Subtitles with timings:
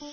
[0.00, 0.08] Well,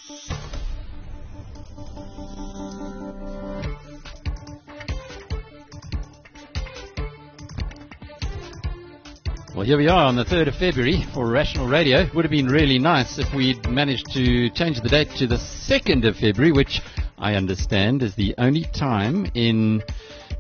[9.66, 12.08] here we are on the 3rd of February for Rational Radio.
[12.14, 16.08] Would have been really nice if we'd managed to change the date to the 2nd
[16.08, 16.82] of February, which
[17.18, 19.82] I understand is the only time in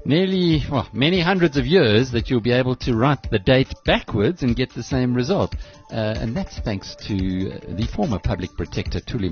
[0.05, 4.43] nearly, well, many hundreds of years that you'll be able to write the date backwards
[4.43, 5.55] and get the same result.
[5.91, 9.29] Uh, and that's thanks to uh, the former public protector Thuli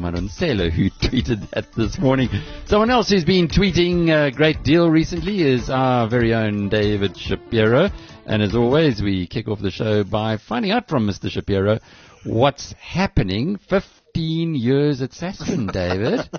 [0.71, 2.29] who tweeted that this morning.
[2.65, 7.89] Someone else who's been tweeting a great deal recently is our very own David Shapiro.
[8.25, 11.29] And as always, we kick off the show by finding out from Mr.
[11.31, 11.79] Shapiro
[12.25, 16.29] what's happening 15 years at Sasfin, David.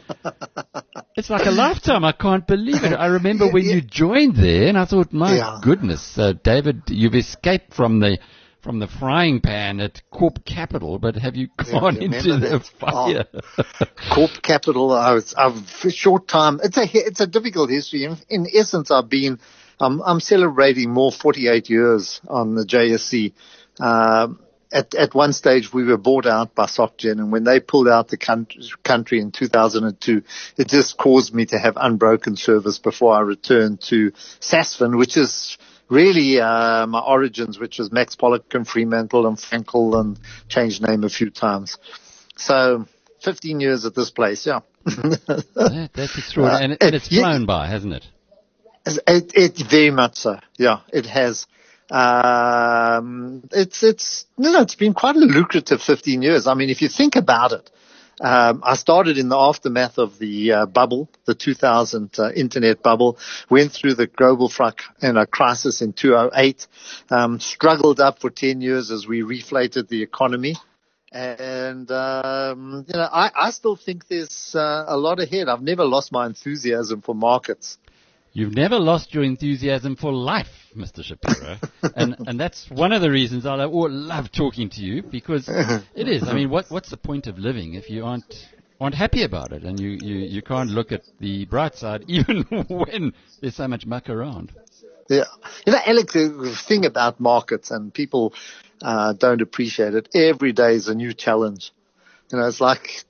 [1.20, 2.02] It's like a lifetime.
[2.02, 2.94] I can't believe it.
[2.94, 5.58] I remember when you joined there and I thought, my Yeah.
[5.62, 8.18] goodness, uh, David, you've escaped from the
[8.62, 12.58] from the frying pan at Corp Capital, but have you gone you into remember the
[12.58, 12.66] that?
[12.80, 13.24] fire?
[14.14, 14.92] Corp Capital.
[14.92, 16.58] I was, I've for a short time.
[16.62, 18.04] It's a it's a difficult history.
[18.04, 19.38] In, in essence, I've been.
[19.78, 23.32] I'm I'm celebrating more 48 years on the JSE.
[23.78, 24.40] Um,
[24.72, 28.08] at at one stage, we were bought out by SocGen, and when they pulled out
[28.08, 30.22] the country, country in 2002,
[30.56, 35.58] it just caused me to have unbroken service before I returned to Sasfin, which is
[35.88, 41.02] really uh, my origins, which was Max Pollak and Fremantle and Frankel, and changed name
[41.04, 41.76] a few times.
[42.36, 42.86] So
[43.22, 44.60] 15 years at this place, yeah.
[44.84, 46.64] That- that's extraordinary.
[46.64, 47.22] and, Uh, and it's yeah.
[47.22, 48.06] flown by, hasn't it?
[48.86, 50.38] It, it very much so.
[50.56, 51.46] Yeah, it has.
[51.90, 56.46] Um, it's it's no, no, it's been quite a lucrative 15 years.
[56.46, 57.70] I mean, if you think about it,
[58.20, 63.18] um, I started in the aftermath of the uh, bubble, the 2000 uh, internet bubble.
[63.48, 66.66] Went through the global frac- you know, crisis in 2008.
[67.08, 70.56] Um, struggled up for 10 years as we reflated the economy.
[71.12, 75.48] And um, you know, I, I still think there's uh, a lot ahead.
[75.48, 77.78] I've never lost my enthusiasm for markets.
[78.32, 81.02] You've never lost your enthusiasm for life, Mr.
[81.02, 81.58] Shapiro.
[81.96, 86.22] and, and that's one of the reasons I love talking to you because it is.
[86.28, 88.48] I mean, what, what's the point of living if you aren't,
[88.80, 92.42] aren't happy about it and you, you, you can't look at the bright side even
[92.68, 94.52] when there's so much muck around?
[95.08, 95.24] Yeah.
[95.66, 98.32] You know, Alec, the thing about markets and people
[98.80, 100.08] uh, don't appreciate it.
[100.14, 101.72] Every day is a new challenge.
[102.30, 103.04] You know, it's like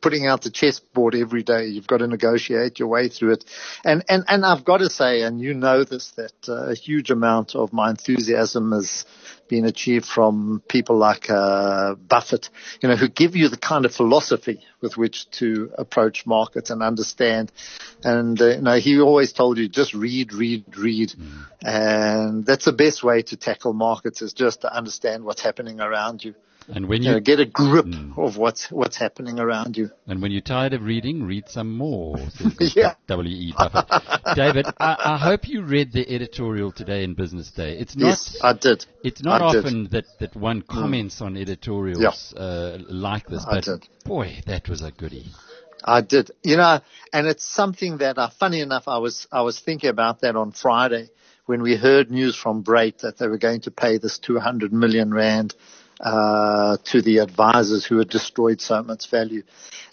[0.00, 1.66] putting out the chessboard every day.
[1.66, 3.44] You've got to negotiate your way through it.
[3.84, 7.10] And, and, and I've got to say, and you know this, that uh, a huge
[7.10, 9.04] amount of my enthusiasm has
[9.48, 13.94] been achieved from people like uh, Buffett, you know, who give you the kind of
[13.94, 17.52] philosophy with which to approach markets and understand.
[18.02, 21.14] And uh, you know, he always told you just read, read, read,
[21.62, 26.24] and that's the best way to tackle markets is just to understand what's happening around
[26.24, 26.34] you.
[26.68, 29.90] And when You know, get a grip of what's what's happening around you.
[30.08, 32.16] and when you're tired of reading, read some more.
[32.74, 32.94] Yeah.
[33.06, 33.54] W.E.
[33.56, 33.86] Buffett.
[34.34, 37.78] David, I, I hope you read the editorial today in Business Day.
[37.78, 38.84] It's not, yes, I did.
[39.04, 39.64] It's not I did.
[39.64, 43.88] often that, that one comments on editorials uh, like this, I but did.
[44.04, 45.26] boy, that was a goodie.
[45.84, 46.32] I did.
[46.42, 46.80] You know,
[47.12, 50.50] and it's something that, uh, funny enough, I was, I was thinking about that on
[50.52, 51.10] Friday
[51.46, 55.14] when we heard news from Brait that they were going to pay this 200 million
[55.14, 55.54] rand,
[56.00, 59.42] uh, to the advisors who had destroyed so much value.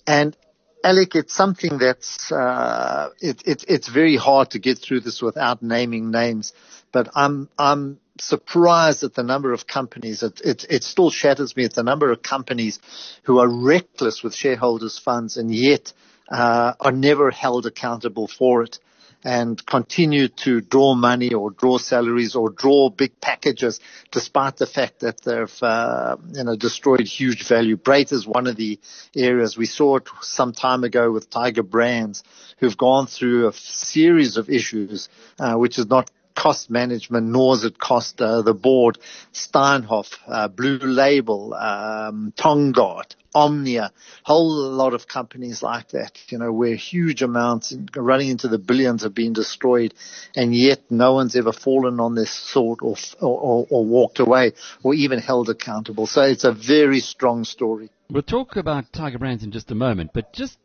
[0.05, 0.35] And
[0.83, 5.63] Alec, it's something that's, uh, it, it, it's very hard to get through this without
[5.63, 6.53] naming names,
[6.91, 10.23] but I'm, I'm surprised at the number of companies.
[10.23, 12.79] It, it, it still shatters me at the number of companies
[13.23, 15.93] who are reckless with shareholders' funds and yet
[16.29, 18.79] uh, are never held accountable for it
[19.23, 23.79] and continue to draw money or draw salaries or draw big packages
[24.11, 27.77] despite the fact that they've uh, you know destroyed huge value.
[27.77, 28.79] Brait is one of the
[29.15, 32.23] areas we saw it some time ago with Tiger Brands
[32.57, 37.63] who've gone through a series of issues uh, which is not cost management, nor has
[37.63, 38.97] it cost uh, the board,
[39.33, 43.91] Steinhoff, uh, Blue Label, um, Tongaat, Omnia,
[44.23, 49.03] whole lot of companies like that, you know, where huge amounts running into the billions
[49.03, 49.93] have been destroyed,
[50.35, 54.53] and yet no one's ever fallen on this sword or, or, or walked away
[54.83, 56.05] or even held accountable.
[56.05, 57.89] So it's a very strong story.
[58.09, 60.57] We'll talk about Tiger Brands in just a moment, but just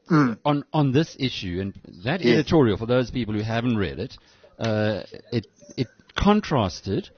[0.45, 1.75] on, on this issue and
[2.05, 2.35] that Yes.
[2.35, 4.19] editorial, for those people who haven't read it,
[4.59, 5.03] uh,
[5.33, 5.47] it,
[5.77, 7.11] it contrasted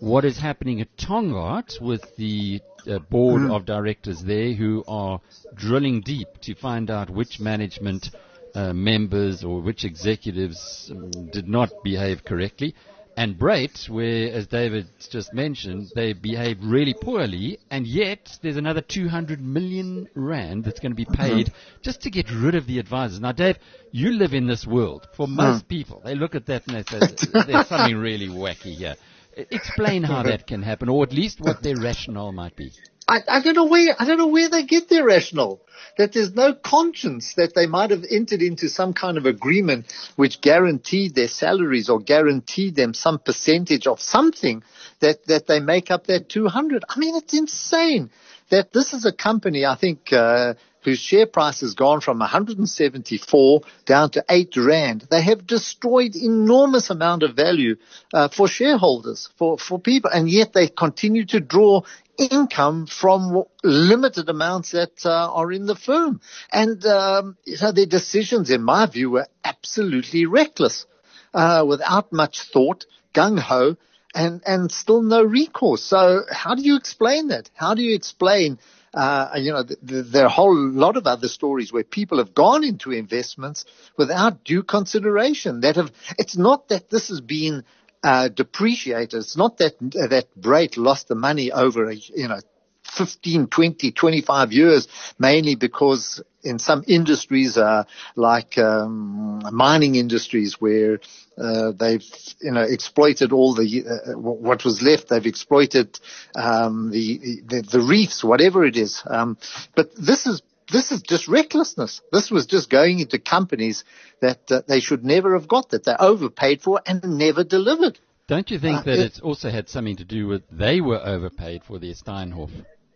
[0.00, 5.20] what is happening at Tongaat with the uh, board of directors there who are
[5.54, 8.10] drilling deep to find out which management
[8.54, 12.74] uh, members or which executives um, did not behave correctly.
[13.18, 18.82] And Brait, where, as David just mentioned, they behave really poorly, and yet there's another
[18.82, 21.22] 200 million rand that's going to be mm-hmm.
[21.22, 23.18] paid just to get rid of the advisors.
[23.18, 23.56] Now, Dave,
[23.90, 25.08] you live in this world.
[25.16, 25.36] For mm.
[25.36, 26.98] most people, they look at that and they say,
[27.46, 28.96] there's something really wacky here.
[29.34, 32.70] Explain how that can happen, or at least what their rationale might be.
[33.08, 35.60] I, I don't know where I don't know where they get their rationale.
[35.96, 40.40] That there's no conscience that they might have entered into some kind of agreement which
[40.40, 44.62] guaranteed their salaries or guaranteed them some percentage of something
[45.00, 46.84] that that they make up that 200.
[46.88, 48.10] I mean, it's insane
[48.50, 49.64] that this is a company.
[49.64, 50.12] I think.
[50.12, 50.54] Uh,
[50.86, 55.04] whose share price has gone from 174 down to 8 rand.
[55.10, 57.74] They have destroyed enormous amount of value
[58.14, 61.82] uh, for shareholders, for, for people, and yet they continue to draw
[62.18, 66.20] income from limited amounts that uh, are in the firm.
[66.52, 70.86] And um, know, their decisions, in my view, were absolutely reckless,
[71.34, 73.76] uh, without much thought, gung ho,
[74.14, 75.82] and and still no recourse.
[75.82, 77.50] So how do you explain that?
[77.54, 78.58] How do you explain?
[78.94, 82.16] Uh, you know, th- th- there are a whole lot of other stories where people
[82.16, 83.66] have gone into investments
[83.98, 85.60] without due consideration.
[85.60, 87.64] That have, it's not that this has been
[88.06, 89.14] uh, depreciated.
[89.14, 92.38] It's not that that Brait lost the money over a, you know
[92.84, 94.86] 15, 20, 25 years,
[95.18, 97.82] mainly because in some industries, uh,
[98.14, 101.00] like um, mining industries, where
[101.36, 102.04] uh, they've
[102.40, 105.98] you know exploited all the uh, what was left, they've exploited
[106.36, 109.02] um, the, the, the reefs, whatever it is.
[109.04, 109.36] Um,
[109.74, 112.00] but this is this is just recklessness.
[112.12, 113.84] This was just going into companies
[114.20, 117.98] that uh, they should never have got, that they overpaid for and never delivered.
[118.28, 121.00] Don't you think uh, that it, it's also had something to do with they were
[121.04, 122.50] overpaid for their Steinhoff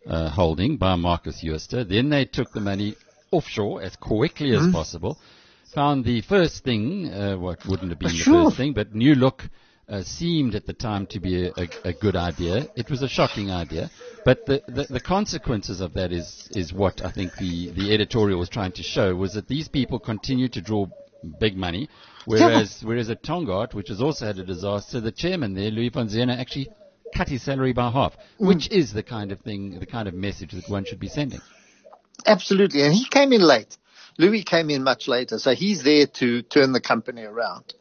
[0.06, 1.88] uh, holding by Markus Jooste.
[1.88, 2.96] Then they took the money
[3.30, 4.68] offshore as quickly mm-hmm.
[4.68, 5.18] as possible.
[5.74, 8.34] Found the first thing, uh, what wouldn't have been sure.
[8.34, 9.48] the first thing, but New Look
[9.90, 12.66] uh, seemed at the time to be a, a, a, good idea.
[12.76, 13.90] It was a shocking idea,
[14.24, 18.38] but the, the, the, consequences of that is, is what I think the, the editorial
[18.38, 20.86] was trying to show was that these people continue to draw
[21.40, 21.88] big money,
[22.24, 22.88] whereas yeah.
[22.88, 26.38] whereas at Tongaat, which has also had a disaster, the chairman there, Louis von Zeuner,
[26.38, 26.68] actually
[27.14, 28.46] cut his salary by half, mm.
[28.46, 31.40] which is the kind of thing, the kind of message that one should be sending.
[32.26, 33.76] Absolutely, and he came in late.
[34.18, 37.74] Louis came in much later, so he's there to turn the company around.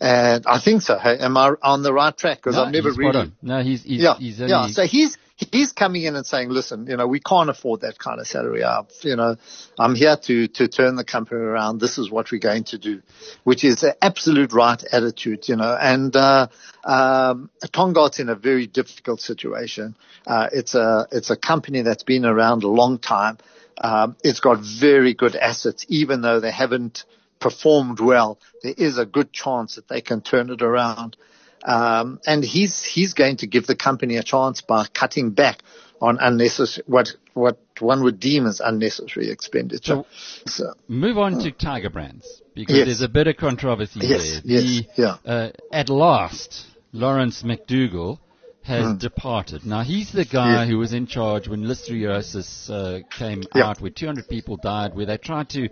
[0.00, 0.98] And I think so.
[0.98, 2.38] Hey, am I on the right track?
[2.38, 3.32] Because no, I've never really.
[3.42, 4.66] No, he's, he's yeah, he's only, yeah.
[4.68, 8.20] So he's he's coming in and saying, listen, you know, we can't afford that kind
[8.20, 8.64] of salary.
[8.64, 9.36] I, you know,
[9.78, 11.80] I'm here to to turn the company around.
[11.80, 13.02] This is what we're going to do,
[13.44, 15.76] which is an absolute right attitude, you know.
[15.80, 16.48] And uh,
[16.84, 19.96] um, Tongaat's in a very difficult situation.
[20.26, 23.38] Uh, it's a it's a company that's been around a long time.
[23.78, 27.04] Um, it's got very good assets, even though they haven't
[27.44, 31.14] performed well, there is a good chance that they can turn it around.
[31.62, 35.62] Um, and he's he's going to give the company a chance by cutting back
[36.00, 40.04] on unnecessary what what one would deem as unnecessary expenditure.
[40.04, 40.06] So,
[40.46, 42.86] so move on to Tiger Brands because yes.
[42.86, 44.40] there's a bit of controversy yes, there.
[44.44, 45.16] Yes, the, yeah.
[45.30, 48.20] Uh, at last, Lawrence MacDougall
[48.62, 48.98] has mm.
[48.98, 49.66] departed.
[49.66, 53.64] Now he's the guy who was in charge when listeriosis uh, came yeah.
[53.66, 55.68] out, where 200 people died, where they tried to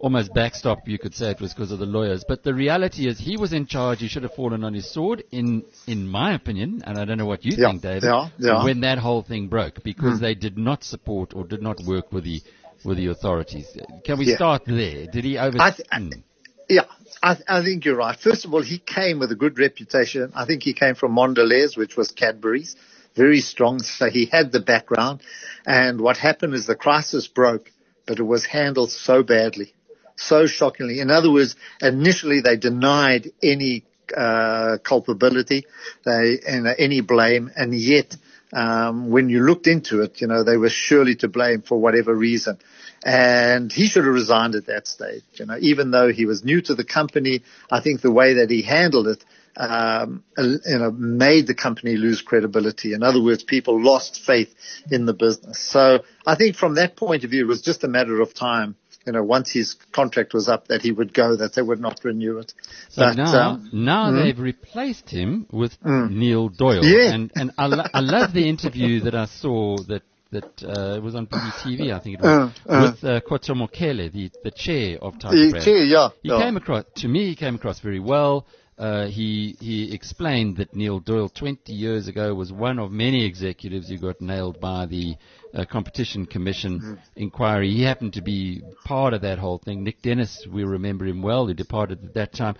[0.00, 2.24] almost backstop, you could say it was because of the lawyers.
[2.26, 4.00] But the reality is he was in charge.
[4.00, 7.26] He should have fallen on his sword, in in my opinion, and I don't know
[7.26, 8.64] what you yeah, think, David, yeah, yeah.
[8.64, 10.20] when that whole thing broke, because mm.
[10.20, 12.42] they did not support or did not work with the
[12.84, 13.66] with the authorities.
[14.04, 14.36] Can we yeah.
[14.36, 15.06] start there?
[15.06, 15.60] Did he over?
[15.60, 16.22] I th- mm.
[16.68, 16.86] Yeah,
[17.22, 18.18] I, I, think you're right.
[18.18, 20.32] First of all, he came with a good reputation.
[20.34, 22.74] I think he came from Mondelez, which was Cadbury's,
[23.14, 23.78] very strong.
[23.78, 25.22] So he had the background.
[25.64, 27.70] And what happened is the crisis broke,
[28.04, 29.75] but it was handled so badly
[30.16, 31.00] so shockingly.
[31.00, 33.84] In other words, initially they denied any
[34.16, 35.66] uh, culpability,
[36.04, 38.16] they and any blame, and yet
[38.52, 42.14] um, when you looked into it, you know they were surely to blame for whatever
[42.14, 42.58] reason.
[43.04, 45.22] And he should have resigned at that stage.
[45.34, 48.50] You know, even though he was new to the company, I think the way that
[48.50, 49.24] he handled it,
[49.56, 52.94] um, you know, made the company lose credibility.
[52.94, 54.52] In other words, people lost faith
[54.90, 55.60] in the business.
[55.60, 58.76] So I think from that point of view, it was just a matter of time
[59.06, 62.00] you know, once his contract was up, that he would go, that they would not
[62.04, 62.52] renew it.
[62.90, 66.84] So but, now, um, now mm, they've replaced him with mm, Neil Doyle.
[66.84, 67.12] Yeah.
[67.12, 71.14] And, and I, lo- I love the interview that I saw that that uh, was
[71.14, 74.98] on BDTV, I think it was, uh, uh, with uh, Khotso Mokhele, the, the chair
[75.00, 75.64] of Tiger Brand.
[75.64, 76.08] Chair, yeah.
[76.20, 76.42] He yeah.
[76.42, 78.44] came across, to me, he came across very well.
[78.78, 83.88] Uh, he he explained that Neil Doyle 20 years ago was one of many executives
[83.88, 85.16] who got nailed by the
[85.56, 86.98] uh, Competition Commission mm.
[87.16, 87.70] inquiry.
[87.70, 89.82] He happened to be part of that whole thing.
[89.82, 92.56] Nick Dennis, we remember him well, who departed at that time.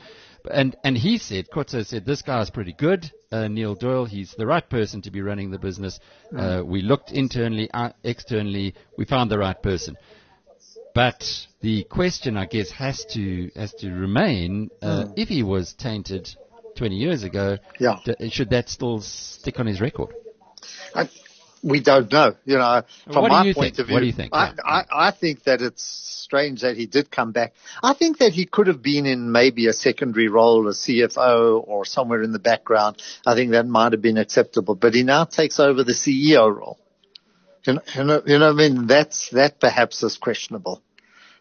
[0.51, 3.11] And and he said, Khotso said, this guy is pretty good.
[3.33, 5.99] Uh, Neil Doyle, he's the right person to be running the business.
[6.37, 9.97] Uh, we looked internally, uh, externally, we found the right person.
[10.95, 11.29] But
[11.61, 16.31] the question, I guess, has to has to remain: uh, if he was tainted
[16.77, 17.99] 20 years ago, Yeah.
[18.05, 20.15] d- should that still stick on his record?
[20.95, 21.09] I,
[21.63, 22.35] we don't know.
[22.45, 23.79] You know, from What my point think?
[23.79, 24.35] of view, What do you think?
[24.35, 24.53] I.
[24.65, 27.55] I, I think that it's strange that he did come back.
[27.83, 31.85] I think that he could have been in maybe a secondary role, a CFO or
[31.85, 33.01] somewhere in the background.
[33.25, 36.79] I think that might have been acceptable, but he now takes over the CEO role.
[37.65, 38.87] You know, you know, you know I mean?
[38.87, 40.83] That's, that perhaps is questionable.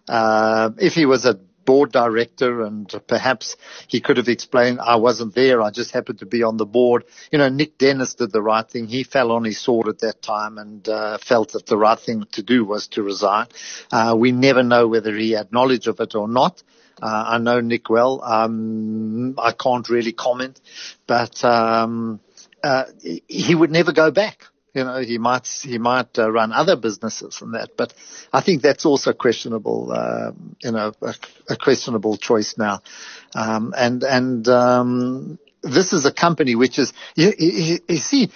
[0.07, 3.57] Uh, if he was a board director and perhaps
[3.87, 5.61] he could have explained, I wasn't there.
[5.61, 7.05] I just happened to be on the board.
[7.31, 8.87] You know, Nick Dennis did the right thing.
[8.87, 12.25] He fell on his sword at that time and, uh, felt that the right thing
[12.33, 13.47] to do was to resign.
[13.91, 16.63] Uh, we never know whether he had knowledge of it or not.
[17.01, 18.21] Uh, I know Nick well.
[18.23, 20.61] Um, I can't really comment,
[21.07, 22.21] but, um,
[22.63, 24.47] uh, he- he would never go back.
[24.75, 27.93] You know, he might he might uh, run other businesses and that, but
[28.33, 29.93] I think that's also questionable.
[29.93, 31.15] Um, you know, a,
[31.49, 32.81] a questionable choice now.
[33.33, 38.31] Um, and and um, this is a company which is you, you, you see,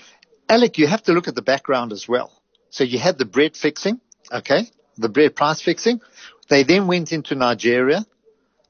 [0.47, 2.31] Alec, you have to look at the background as well.
[2.69, 3.99] So you had the bread fixing,
[4.31, 4.61] okay,
[4.97, 5.99] the bread price fixing.
[6.47, 8.05] They then went into Nigeria,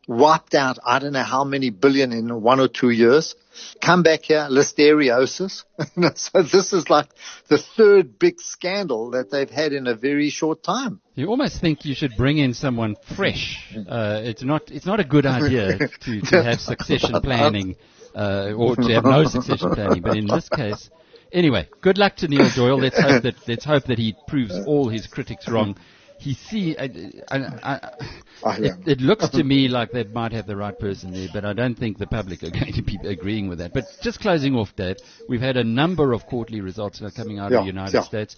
[0.10, 3.36] wiped out I don't know how many billion in one or two years.
[3.80, 5.66] Come back here, listeriosis.
[6.16, 7.10] so this is like
[7.48, 11.00] the third big scandal that they've had in a very short time.
[11.14, 13.72] You almost think you should bring in someone fresh.
[13.88, 17.76] Uh, it's not it's not a good idea to, to have succession planning
[18.16, 20.02] uh, or to have no succession planning.
[20.02, 20.90] But in this case,
[21.32, 22.80] anyway, good luck to Neil Doyle.
[22.80, 25.78] Let's hope that let's hope that he proves all his critics wrong.
[26.20, 26.90] He see, I,
[27.32, 27.92] I, I,
[28.44, 31.44] Oh, it, it looks to me like they might have the right person there, but
[31.46, 33.74] I don't think the public are going to be agreeing with that.
[33.74, 34.98] But just closing off, Dave,
[35.28, 38.04] we've had a number of quarterly results are coming out Yeah, of the United yeah.
[38.04, 38.36] States.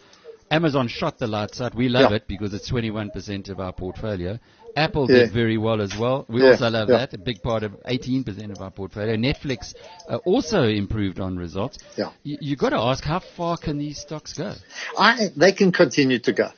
[0.50, 1.74] Amazon shot the lights out.
[1.76, 2.18] We love Yeah.
[2.18, 4.38] it because it's 21% of our portfolio.
[4.76, 5.24] Apple Yeah.
[5.24, 6.26] did very well as well.
[6.30, 7.14] We Yeah, also love that.
[7.14, 9.16] A big part of 18% of our portfolio.
[9.16, 9.74] Netflix
[10.10, 11.78] uh, also improved on results.
[11.98, 12.12] Yeah.
[12.24, 14.54] You, you got to ask, how far can these stocks go?
[14.98, 16.50] I, they can continue to go.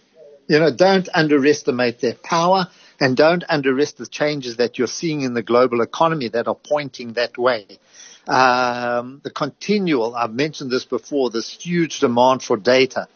[0.48, 2.68] You know, don't underestimate their power
[3.00, 7.14] and don't underestimate the changes that you're seeing in the global economy that are pointing
[7.14, 7.66] that way.
[8.28, 13.08] Um, the continual, I've mentioned this before, this huge demand for data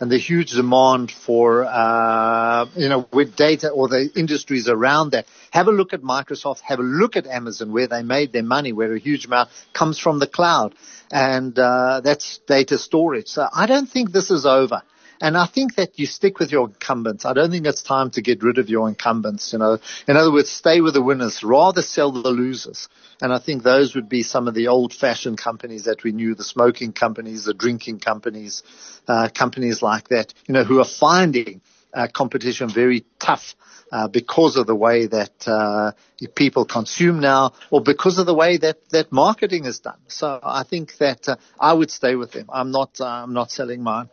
[0.00, 5.26] and the huge demand for, uh, you know, with data or the industries around that.
[5.50, 8.72] Have a look at Microsoft, have a look at Amazon where they made their money,
[8.72, 10.74] where a huge amount comes from the cloud.
[11.10, 13.28] And, uh, that's data storage.
[13.28, 14.82] So I don't think this is over.
[15.20, 17.24] And I think that you stick with your incumbents.
[17.24, 19.78] I don't think it's time to get rid of your incumbents, you know.
[20.08, 22.88] In other words, stay with the winners, rather sell the losers.
[23.20, 26.34] And I think those would be some of the old fashioned companies that we knew,
[26.34, 28.62] the smoking companies, the drinking companies,
[29.06, 31.60] uh, companies like that, you know, who are finding
[31.92, 33.54] uh, competition very tough.
[33.92, 35.92] Uh, because of the way that uh,
[36.34, 39.98] people consume now, or because of the way that, that marketing is done.
[40.08, 42.46] So I think that uh, I would stay with them.
[42.52, 44.08] I'm not uh, I'm not selling mine.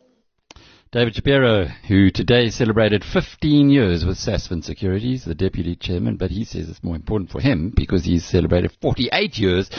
[0.92, 6.44] David Shapiro, who today celebrated 15 years with Sasfin Securities, the deputy chairman, but he
[6.44, 9.70] says it's more important for him because he's celebrated 48 years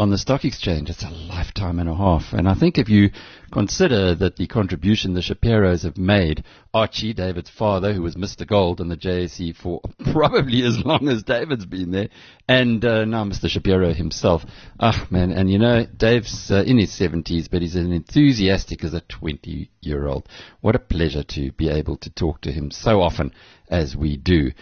[0.00, 0.88] on the stock exchange.
[0.88, 2.32] It's a lifetime and a half.
[2.32, 3.10] And I think if you
[3.50, 8.46] consider that the contribution the Shapiros have made, Archie, David's father, who was Mr.
[8.46, 9.80] Gold on the JSE for
[10.12, 12.10] probably as long as David's been there,
[12.48, 13.48] and uh, now Mr.
[13.48, 14.44] Shapiro himself.
[14.78, 18.94] Ah, man, and you know, Dave's uh, in his 70s, but he's as enthusiastic as
[18.94, 20.28] a 20 year old.
[20.60, 23.32] What a pleasure to be able to talk to him so often
[23.68, 24.52] as we do.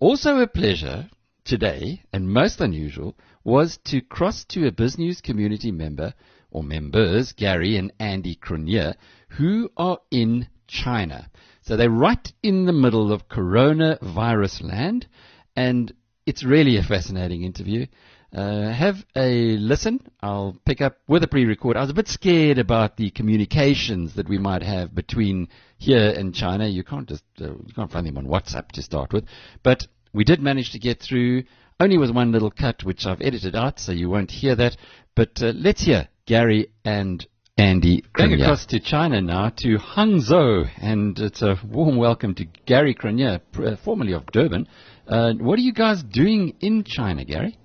[0.00, 1.10] Also a pleasure
[1.44, 3.14] today, and most unusual,
[3.46, 6.12] was to cross to a BizNews community member
[6.50, 8.96] or members, Gary and Andy Cronje,
[9.28, 11.30] who are in China.
[11.62, 15.06] So they're right in the middle of coronavirus land,
[15.54, 15.94] and
[16.26, 17.86] it's really a fascinating interview.
[18.34, 20.00] Uh, have a listen.
[20.20, 21.76] I'll pick up with a pre-record.
[21.76, 25.48] I was a bit scared about the communications that we might have between
[25.78, 26.66] here and China.
[26.66, 29.24] You can't just uh, you can't find them on WhatsApp to start with,
[29.62, 31.44] but we did manage to get through.
[31.78, 34.78] Only with one little cut, which I've edited out, so you won't hear that.
[35.14, 37.26] But uh, let's hear Gary and
[37.58, 38.02] Andy.
[38.14, 38.42] Going Cronje.
[38.42, 43.76] across to China now, to Hangzhou, and it's a warm welcome to Gary Cronje, uh,
[43.84, 44.68] formerly of Durban.
[45.06, 47.58] Uh, what are you guys doing in China, Gary?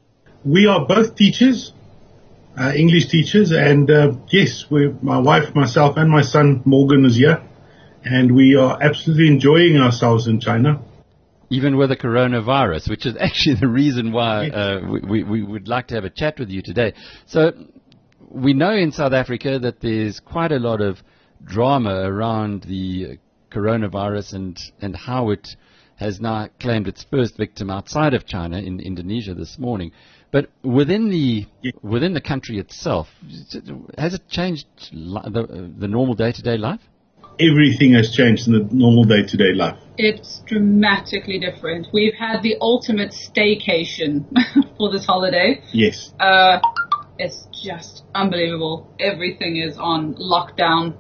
[0.44, 1.72] We are both teachers,
[2.60, 7.15] uh, English teachers, and uh, yes, we my wife, myself, and my son Morgan is
[7.15, 7.41] here,
[8.03, 10.82] and we are absolutely enjoying ourselves in China.
[11.51, 15.88] Even with the coronavirus, which is actually the reason why uh, we, we would like
[15.88, 16.93] to have a chat with you today.
[17.27, 17.51] So
[18.29, 20.98] we know in South Africa that there's quite a lot of
[21.43, 23.20] drama around the
[23.51, 25.50] coronavirus and, and how it
[25.98, 29.91] has now claimed its first victim outside of China in Indonesia this morning.
[30.31, 31.46] But within the
[31.81, 33.08] within the country itself,
[33.98, 36.79] has it changed the, the normal day to day life?
[37.41, 39.77] Everything has changed in the normal day to day life.
[39.98, 41.88] It's dramatically different.
[41.91, 44.25] We've had the ultimate staycation
[44.77, 45.62] for this holiday.
[45.74, 46.13] Yes.
[46.19, 46.60] Uh,
[47.17, 48.88] it's just unbelievable.
[49.00, 50.95] Everything is on lockdown.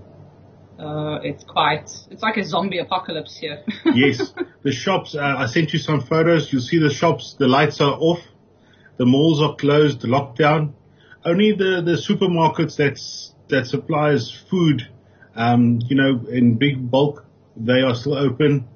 [0.79, 3.63] Uh, it's quite, it's like a zombie apocalypse here.
[3.85, 4.33] yes.
[4.63, 6.51] The shops, uh, I sent you some photos.
[6.51, 8.19] You'll see the shops, the lights are off.
[8.97, 10.75] The malls are closed, locked down.
[11.23, 14.87] Only the, the supermarkets that's, that supplies food
[15.35, 18.67] um, you know, in big bulk, they are still open.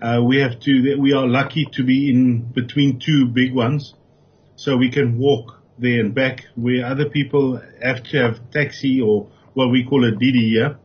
[0.00, 3.94] Uh, we have to, we are lucky to be in between two big ones.
[4.56, 9.30] So we can walk there and back where other people have to have taxi or
[9.54, 10.78] what we call a Didi here.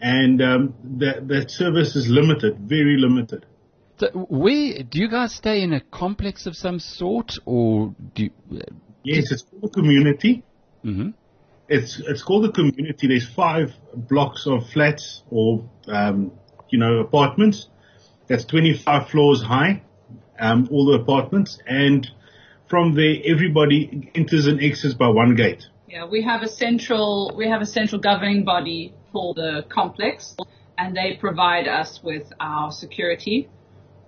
[0.00, 3.46] And, um, that, that service is limited, very limited.
[3.98, 8.30] So we, do you guys stay in a complex of some sort or do you,
[8.52, 8.60] uh,
[9.04, 10.42] Yes, it's called a community.
[10.84, 11.10] Mm-hmm.
[11.68, 13.08] It's it's called a community.
[13.08, 16.32] There's five blocks of flats or um,
[16.70, 17.68] you know apartments.
[18.26, 19.82] That's 25 floors high,
[20.38, 22.06] um, all the apartments, and
[22.68, 25.66] from there everybody enters and exits by one gate.
[25.88, 30.36] Yeah, we have a central we have a central governing body for the complex,
[30.76, 33.48] and they provide us with our security,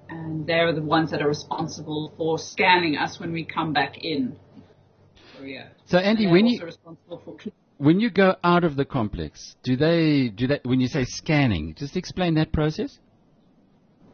[0.08, 4.38] and they're the ones that are responsible for scanning us when we come back in.
[5.40, 5.68] So yeah.
[5.87, 7.37] So Andy, when you for
[7.78, 11.75] when you go out of the complex, do they do that when you say scanning?
[11.75, 12.99] Just explain that process.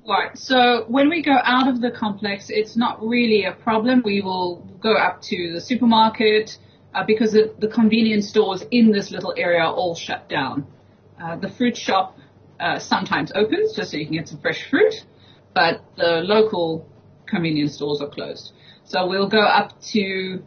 [0.08, 0.38] Right.
[0.38, 4.02] So when we go out of the complex, it's not really a problem.
[4.04, 6.58] We will go up to the supermarket
[6.94, 10.64] uh, because the, the convenience stores in this little area are all shut down.
[11.20, 12.16] Uh, the fruit shop
[12.60, 14.94] uh, sometimes opens just so you can get some fresh fruit,
[15.54, 16.88] but the local
[17.26, 18.52] convenience stores are closed.
[18.84, 20.44] So we'll go up to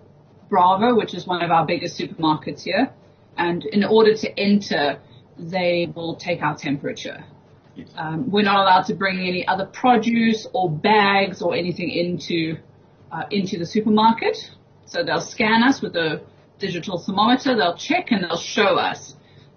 [0.49, 2.91] Bravo, which is one of our biggest supermarkets here,
[3.37, 4.99] and in order to enter,
[5.37, 7.23] they will take our temperature.
[7.95, 12.57] Um, we're not allowed to bring any other produce or bags or anything into
[13.11, 14.51] uh, into the supermarket.
[14.85, 16.21] So they'll scan us with a
[16.57, 17.55] digital thermometer.
[17.55, 19.15] They'll check and they'll show us.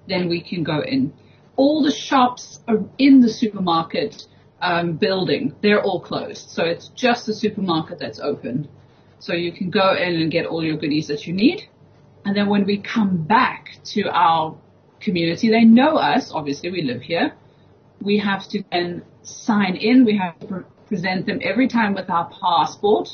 [0.09, 1.13] Then we can go in.
[1.57, 4.27] All the shops are in the supermarket
[4.61, 5.55] um, building.
[5.61, 6.51] They're all closed.
[6.51, 8.69] So it's just the supermarket that's open.
[9.23, 11.61] So you can go in and get all your goodies that you need.
[12.25, 14.57] And then when we come back to our
[15.01, 16.33] community, they know us.
[16.33, 17.33] Obviously, we live here
[18.03, 20.05] we have to then sign in.
[20.05, 23.09] We have to pre- present them every time with our passport.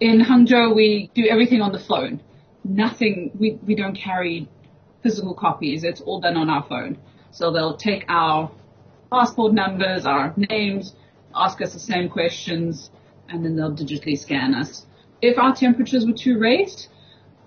[0.00, 2.20] In Hangzhou, we do everything on the phone.
[2.64, 4.48] Nothing, we, we don't carry
[5.02, 5.84] physical copies.
[5.84, 6.98] It's all done on our phone.
[7.30, 8.50] So they'll take our
[9.10, 10.94] passport numbers, our names,
[11.34, 12.90] ask us the same questions,
[13.28, 14.86] and then they'll digitally scan us.
[15.22, 16.88] If our temperatures were too raised,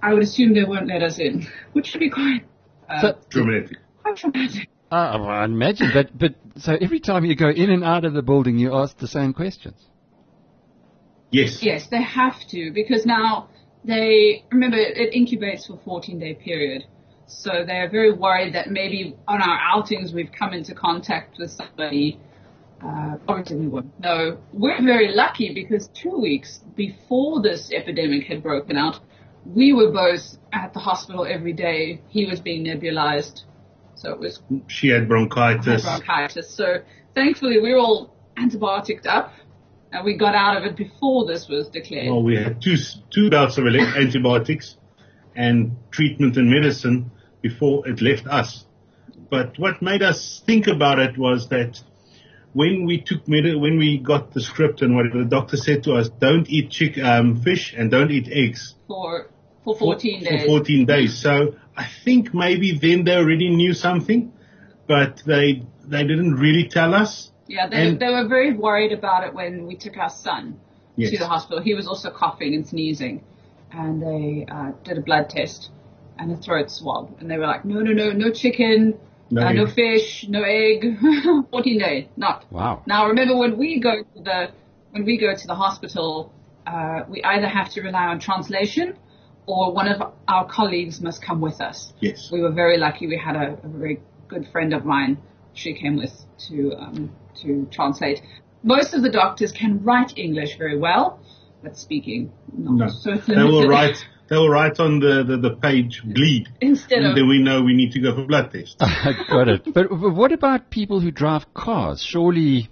[0.01, 2.45] I would assume they won't let us in, which would be quite,
[2.89, 3.77] uh, So, Dramatic.
[4.01, 4.69] quite traumatic.
[4.91, 8.13] uh, well, I imagine, but but so every time you go in and out of
[8.13, 9.89] the building, you ask the same questions.
[11.31, 11.61] Yes.
[11.61, 13.49] Yes, they have to because now
[13.83, 16.85] they remember it incubates for 14 day period.
[17.27, 22.19] So they're very worried that maybe on our outings we've come into contact with somebody.
[22.83, 24.37] Uh, obviously we won't know.
[24.53, 28.99] We're very lucky because two weeks before this epidemic had broken out,
[29.45, 32.01] we were both at the hospital every day.
[32.07, 33.43] He was being nebulized.
[33.95, 35.83] So it was She had bronchitis.
[35.83, 36.49] bronchitis.
[36.49, 36.77] So
[37.15, 39.33] thankfully we were all antibioticed up
[39.91, 42.07] and we got out of it before this was declared.
[42.07, 42.77] Well, we had two
[43.09, 44.77] two bouts of antibiotics
[45.35, 47.11] and treatment and medicine
[47.41, 48.65] before it left us.
[49.29, 51.81] But what made us think about it was that
[52.53, 55.93] when we took med- when we got the script and whatever, the doctor said to
[55.93, 59.27] us, don't eat chick, um, fish and don't eat eggs for
[59.63, 60.41] for 14 for, days.
[60.41, 61.17] for 14 days.
[61.17, 64.33] So I think maybe then they already knew something,
[64.87, 67.31] but they they didn't really tell us.
[67.47, 70.59] Yeah, they, And- they were very worried about it when we took our son
[70.95, 71.11] Yes.
[71.11, 71.61] to the hospital.
[71.63, 73.23] He was also coughing and sneezing,
[73.71, 75.69] and they uh, did a blood test
[76.17, 78.99] and a throat swab, and they were like, no, no, no, no chicken,
[79.31, 80.97] No uh, no fish, no egg,
[81.51, 82.45] 14 days, not.
[82.51, 82.83] Wow.
[82.87, 84.51] Now remember when we go to the
[84.91, 86.33] when we go to the hospital,
[86.65, 88.97] uh, we either have to rely on translation
[89.45, 91.93] or one of our colleagues must come with us.
[91.99, 92.31] Yes.
[92.31, 93.07] We were very lucky.
[93.07, 95.17] We had a, a very good friend of mine.
[95.53, 96.13] She came with
[96.47, 97.11] to um,
[97.41, 98.21] to translate.
[98.63, 101.19] most of the doctors can write English very well,
[101.63, 102.73] but speaking not.
[102.75, 102.87] No.
[102.89, 103.97] So it's They will write,
[104.29, 106.47] they will write on the, the, the page bleed.
[106.61, 108.79] Instead And of then we know we need to go for blood test.
[109.29, 109.65] Got it.
[109.73, 112.01] But, but what about people who drive cars?
[112.01, 112.69] Surely,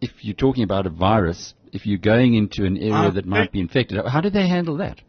[0.00, 3.52] if you're talking about a virus, if you're going into an area Uh, that might
[3.52, 5.00] be infected, how do they handle that?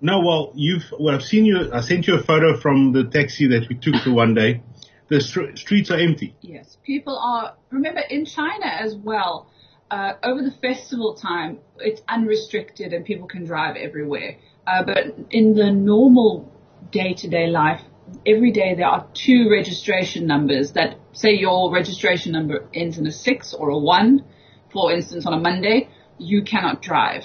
[0.00, 3.48] No, well, you've, well, I've seen you, I sent you a photo from the taxi
[3.48, 4.62] that we took the one day.
[5.08, 6.34] The str- streets are empty.
[6.40, 7.54] Yes, people are.
[7.70, 9.50] Remember, in China as well,
[9.90, 14.36] uh, over the festival time, it's unrestricted and people can drive everywhere.
[14.66, 14.98] Uh, but
[15.30, 16.52] in the normal
[16.92, 17.80] day-to-day life,
[18.26, 23.12] every day there are two registration numbers that say your registration number ends in a
[23.12, 24.24] six or a one.
[24.72, 27.24] For instance, on a Monday, you cannot drive.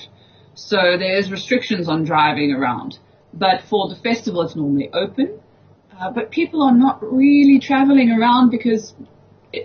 [0.55, 2.97] So there's restrictions on driving around.
[3.33, 5.39] But for the festival, it's normally open.
[5.99, 8.93] Uh, but people are not really traveling around because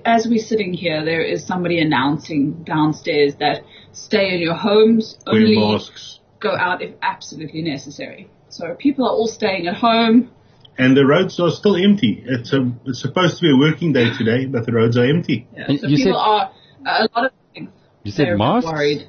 [0.04, 5.36] as we're sitting here, there is somebody announcing downstairs that stay in your homes, Wear
[5.36, 6.20] only masks.
[6.38, 8.28] go out if absolutely necessary.
[8.48, 10.30] So people are all staying at home.
[10.78, 12.22] And the roads are still empty.
[12.26, 15.46] It's a, it's supposed to be a working day today, but the roads are empty.
[15.56, 16.50] Yeah, so you people said- are
[16.86, 17.70] a lot of things.
[18.02, 18.70] You said masks?
[18.70, 19.08] Worried.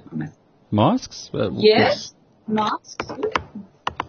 [0.70, 1.30] Masks?
[1.34, 2.14] Uh, Yes,
[2.48, 2.96] masks.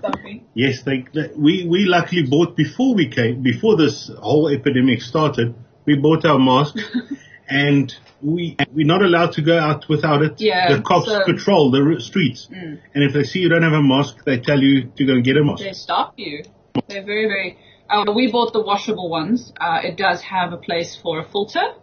[0.00, 0.44] Sorry.
[0.54, 5.54] Yes, they, they, we, we luckily bought before we came, before this whole epidemic started,
[5.84, 6.76] we bought our mask
[7.48, 10.40] and we, we're not allowed to go out without it.
[10.40, 11.26] Yeah, the cops so- Mm.
[11.26, 12.48] patrol the streets.
[12.50, 15.24] And if they see you don't have a mask, they tell you to go and
[15.24, 15.62] get a mask.
[15.62, 16.44] They stop you.
[16.88, 17.58] They're very, very.
[17.90, 19.52] Uh, we bought the washable ones.
[19.60, 21.74] Uh, it does have a place for a filter,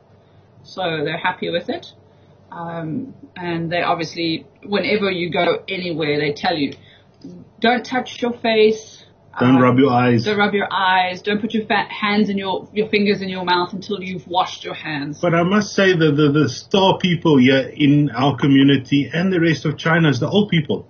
[0.64, 1.88] so they're happy with it.
[2.52, 6.74] Um, and they obviously, whenever you go anywhere, they tell you,
[7.60, 8.99] don't touch your face.
[9.40, 10.26] Don't uh, rub your eyes.
[10.26, 11.22] Don't rub your eyes.
[11.22, 14.74] Don't put your hands in your your fingers in your mouth until you've washed your
[14.74, 15.20] hands.
[15.22, 19.40] But I must say that the, the star people here in our community and the
[19.40, 20.88] rest of China is the old people.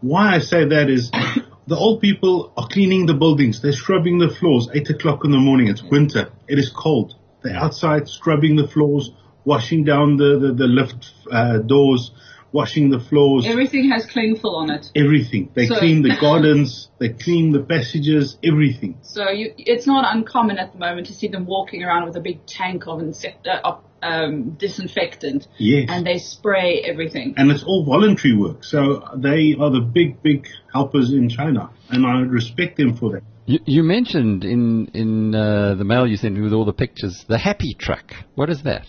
[0.00, 1.10] Why I say that is
[1.66, 3.62] the old people are cleaning the buildings.
[3.62, 4.68] They're scrubbing the floors.
[4.74, 5.68] Eight o'clock in the morning.
[5.68, 6.30] It's winter.
[6.48, 7.14] It is cold.
[7.42, 9.10] They're outside scrubbing the floors,
[9.44, 12.10] washing down the, the, the lift uh, doors,
[12.52, 14.90] washing the floors, Everything has Klingful on it.
[14.96, 15.50] everything.
[15.54, 16.88] They So- clean the gardens.
[16.98, 18.96] They clean the passages, everything.
[19.02, 22.20] So you, it's not uncommon at the moment to see them walking around with a
[22.20, 25.86] big tank of insect, uh, of, um, disinfectant, Yes.
[25.90, 27.34] and they spray everything.
[27.36, 28.64] and it's all voluntary work.
[28.64, 33.22] So they are the big, big helpers in China, and I respect them for that.
[33.46, 37.24] You, you mentioned in, in uh, the mail you sent me with all the pictures
[37.28, 38.14] the happy truck.
[38.34, 38.86] What is that?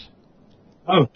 [0.87, 1.07] Oh,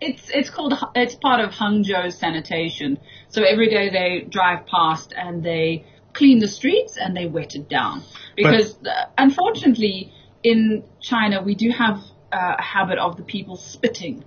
[0.00, 2.98] It's it's called it's part of Hangzhou's sanitation.
[3.28, 7.68] So every day they drive past and they clean the streets and they wet it
[7.68, 8.02] down
[8.36, 10.12] because uh, unfortunately
[10.42, 11.98] in China we do have
[12.32, 14.24] uh, a habit of the people spitting.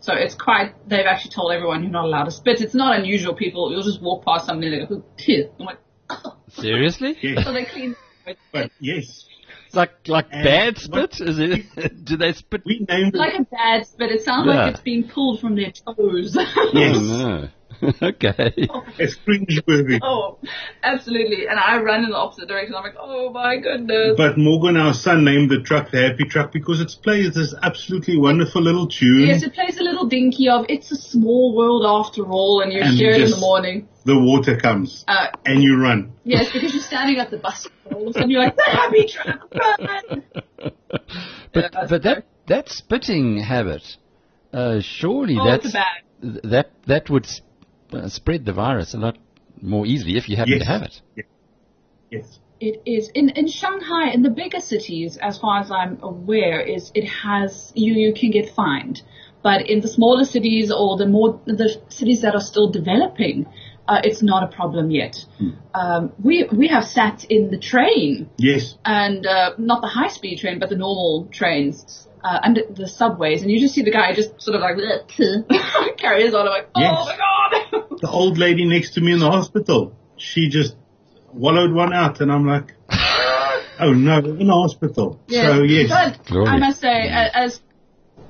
[0.00, 2.60] So it's quite, they've actually told everyone you're not allowed to spit.
[2.60, 3.34] It's not unusual.
[3.34, 5.78] People, you'll just walk past something and they go, "Phew." I'm like,
[6.50, 7.16] Seriously?
[7.20, 7.96] yes, so they clean.
[8.52, 9.24] but yes, It's
[9.78, 11.28] like like And bad what- spit?
[11.28, 12.04] Is it?
[12.04, 12.62] Do they spit?
[12.66, 13.18] we named it.
[13.18, 14.10] Like a bad spit.
[14.10, 14.54] It sounds Yeah.
[14.64, 16.36] like it's being pulled from their toes.
[16.36, 16.52] Yes.
[16.56, 17.48] Oh no.
[18.02, 18.52] okay.
[18.98, 19.98] It's cringeworthy.
[20.02, 20.38] Oh,
[20.82, 21.46] absolutely.
[21.48, 22.74] And I run in the opposite direction.
[22.74, 24.14] I'm like, oh my goodness.
[24.16, 28.16] But Morgan, our son, named the truck the Happy Truck because it plays this absolutely
[28.18, 29.26] wonderful little tune.
[29.28, 32.80] yes, it plays a little dinky of "It's a Small World After All," and you
[32.80, 33.88] And hear it in the morning.
[34.04, 36.12] The water comes Uh, and you run.
[36.24, 38.62] yes, because you're standing at the bus stop, all of a sudden you're like, "The
[38.70, 40.22] happy truck, run!"
[41.52, 43.82] But Yeah, but that that spitting habit,
[44.52, 46.40] uh, surely Oh, that's it's bad.
[46.44, 47.40] that that would s-
[48.08, 49.18] spread the virus a lot
[49.60, 50.62] more easily if you happen Yes.
[50.62, 51.00] to have it.
[52.10, 52.38] Yes.
[52.60, 56.90] It is in in Shanghai, in the bigger cities, as far as I'm aware, is
[56.94, 59.02] it has you you can get fined,
[59.42, 63.46] but in the smaller cities or the more the cities that are still developing,
[63.86, 65.24] uh, it's not a problem yet.
[65.72, 68.74] Um, we we have sat in the train Yes.
[68.84, 72.07] and uh, not the high speed train, but the normal trains.
[72.28, 74.76] Uh, and the subways, and you just see the guy just sort of like
[75.96, 76.46] carries on.
[76.46, 77.06] I'm like, oh Yes.
[77.06, 77.84] my god!
[78.00, 79.80] The old lady next to me in the hospital,
[80.16, 80.76] she just
[81.32, 82.74] wallowed one out and I'm like,
[83.80, 85.20] oh no, in the hospital.
[85.28, 85.88] So yes.
[86.28, 87.60] But I must say, a- as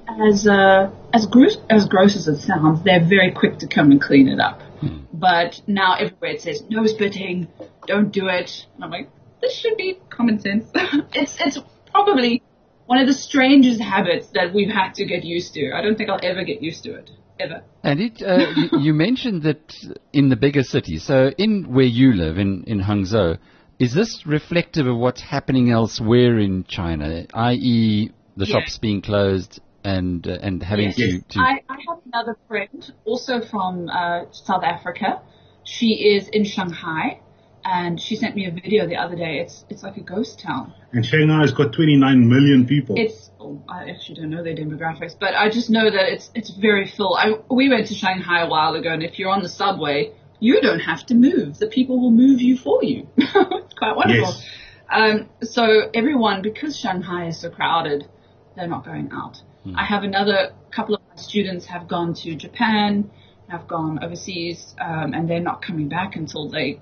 [0.08, 4.00] as uh, as gross as gross as it sounds, they're very quick to come and
[4.00, 4.62] clean it up.
[4.80, 4.98] Hmm.
[5.12, 7.48] But now everywhere it says no spitting,
[7.86, 8.50] don't do it.
[8.74, 9.10] And I'm like,
[9.42, 10.64] this should be common sense.
[11.12, 11.58] it's it's
[11.92, 12.42] probably
[12.88, 15.72] one of the strangest habits that we've had to get used to.
[15.74, 17.62] I don't think I'll ever get used to it ever.
[17.82, 19.74] And it, uh, you, you mentioned that
[20.14, 23.38] in the bigger cities, so in where you live, in, in Hangzhou,
[23.78, 30.26] is this reflective of what's happening elsewhere in China, i.e., the shops being closed, and
[30.26, 35.20] uh, and having to, to I, I have another friend, also from uh, South Africa.
[35.64, 37.20] She is in Shanghai,
[37.64, 39.38] and she sent me a video the other day.
[39.40, 40.72] It's it's like a ghost town.
[40.92, 42.94] And Shanghai's got 29 million people.
[42.98, 46.50] It's oh, I actually don't know their demographics, but I just know that it's it's
[46.50, 47.14] very full.
[47.14, 50.60] I, we went to Shanghai a while ago, and if you're on the subway, you
[50.60, 51.58] don't have to move.
[51.58, 53.08] The people will move you for you.
[53.16, 54.34] it's quite wonderful.
[54.34, 54.46] Yes.
[54.90, 58.08] Um, so everyone, because Shanghai is so crowded,
[58.56, 59.42] they're not going out.
[59.76, 63.10] I have another couple of my students have gone to Japan,
[63.48, 66.80] have gone overseas, um, and they're not coming back until they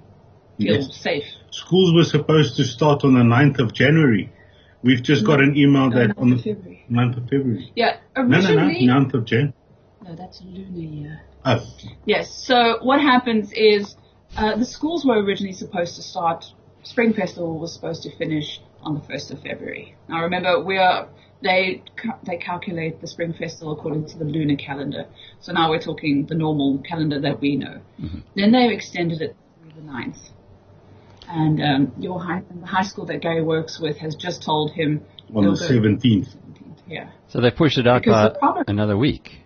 [0.59, 0.97] feel Yes.
[0.97, 1.25] safe.
[1.51, 4.31] Schools were supposed to start on the 9th of January.
[4.83, 6.85] We've just got an email No, that not on the February.
[6.91, 7.73] 9th of February.
[7.75, 8.87] Yeah, No, no, no, originally.
[8.87, 9.53] 9th of Jan.
[10.05, 11.21] no, that's lunar year.
[11.45, 11.65] Oh,
[12.05, 12.31] Yes.
[12.33, 13.97] So what happens is
[14.37, 16.45] uh, the schools were originally supposed to start.
[16.83, 19.97] Spring Festival was supposed to finish on the first of February.
[20.09, 21.09] Now remember, we are
[21.43, 21.83] they
[22.25, 25.07] they calculate the Spring Festival according to the lunar calendar.
[25.41, 27.81] So now we're talking the normal calendar that we know.
[28.37, 29.37] Then they've extended it
[29.69, 30.31] to the 9th.
[31.29, 35.05] And um, your high, the high school that Gary works with has just told him
[35.35, 36.37] on the 17th.
[36.37, 36.37] 17th.
[36.89, 37.11] Yeah.
[37.29, 39.41] so they pushed it out by problem- another week.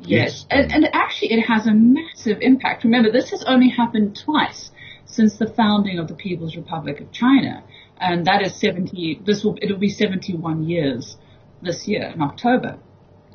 [0.00, 2.84] Yes, and, and actually it has a massive impact.
[2.84, 4.70] Remember, this has only happened twice
[5.06, 7.62] since the founding of the People's Republic of China,
[7.98, 9.22] and that is 70.
[9.24, 11.16] This will it'll be 71 years
[11.62, 12.78] this year in October,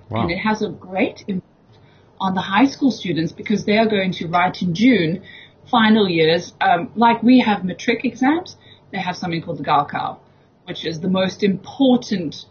[0.09, 0.21] Wow.
[0.23, 1.45] and it has a great impact
[2.19, 5.23] on the high school students because they are going to write in June
[5.69, 6.53] final years.
[6.61, 8.57] Um, like we have matric exams,
[8.91, 10.17] they have something called the Gaokao,
[10.65, 12.45] which is the most important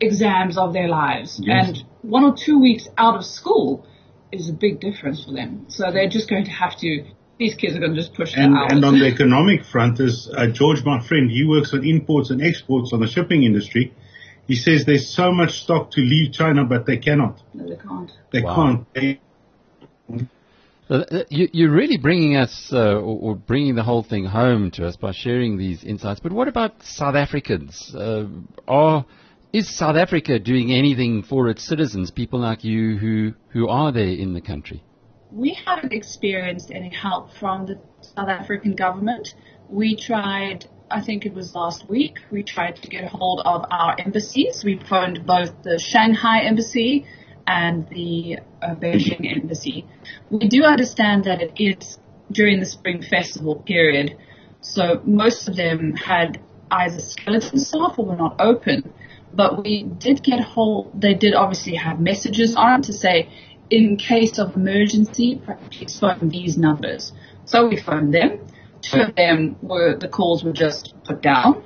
[0.00, 1.40] exams of their lives.
[1.42, 1.68] Yes.
[1.68, 3.86] And one or two weeks out of school
[4.32, 5.66] is a big difference for them.
[5.68, 7.04] So they're just going to have to,
[7.38, 8.72] these kids are going to just push And, their hours.
[8.72, 12.42] and on the economic front is uh, George, my friend, he works on imports and
[12.42, 13.92] exports on the shipping industry.
[14.46, 17.42] He says there's so much stock to leave China, but they cannot.
[17.54, 18.10] no, they can't.
[18.32, 18.54] They Wow.
[18.54, 18.94] can't.
[18.94, 19.20] They,
[20.08, 20.28] So, you,
[21.30, 25.12] you're really bringing us, uh, or, or bringing the whole thing home to us by
[25.12, 26.20] sharing these insights.
[26.20, 27.94] But what about South Africans?
[27.94, 28.26] Uh,
[28.66, 29.04] are
[29.52, 34.08] is South Africa doing anything for its citizens, people like you who who are there
[34.08, 34.82] in the country?
[35.30, 39.34] We haven't experienced any help from the South African government.
[39.68, 43.94] We tried, I think it was last week, we tried to get hold of our
[43.98, 44.62] embassies.
[44.64, 47.06] We phoned both the Shanghai embassy
[47.48, 49.86] and the uh, Beijing embassy.
[50.28, 51.98] We do understand that it is
[52.30, 54.18] during the Spring Festival period,
[54.60, 58.92] so most of them had either skeleton staff or were not open.
[59.32, 63.30] But we did get hold, they did obviously have messages on to say,
[63.70, 67.12] in case of emergency, please phone these numbers.
[67.44, 68.40] So we phoned them.
[68.82, 71.64] Two of them were, the calls were just put down.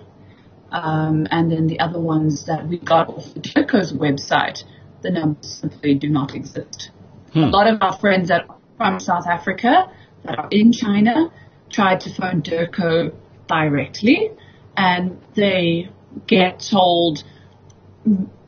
[0.71, 4.64] Um, and then the other ones that we got off the Turco's website,
[5.02, 6.90] the numbers simply do not exist.
[7.34, 9.90] A lot of our friends that are from South Africa
[10.24, 11.32] that are in China
[11.70, 13.12] tried to phone DIRCO
[13.46, 14.30] directly
[14.76, 15.88] and they
[16.26, 17.24] get told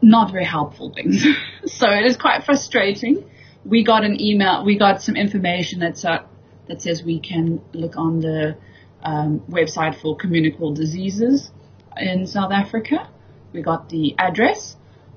[0.02, 1.24] not very helpful things.
[1.64, 3.24] so it is quite frustrating.
[3.64, 6.24] We got an email, we got some information that's uh,
[6.68, 8.56] that says we can look on the
[9.02, 11.50] um, website for communicable diseases
[11.96, 13.08] in South Africa.
[13.52, 14.76] We got the address,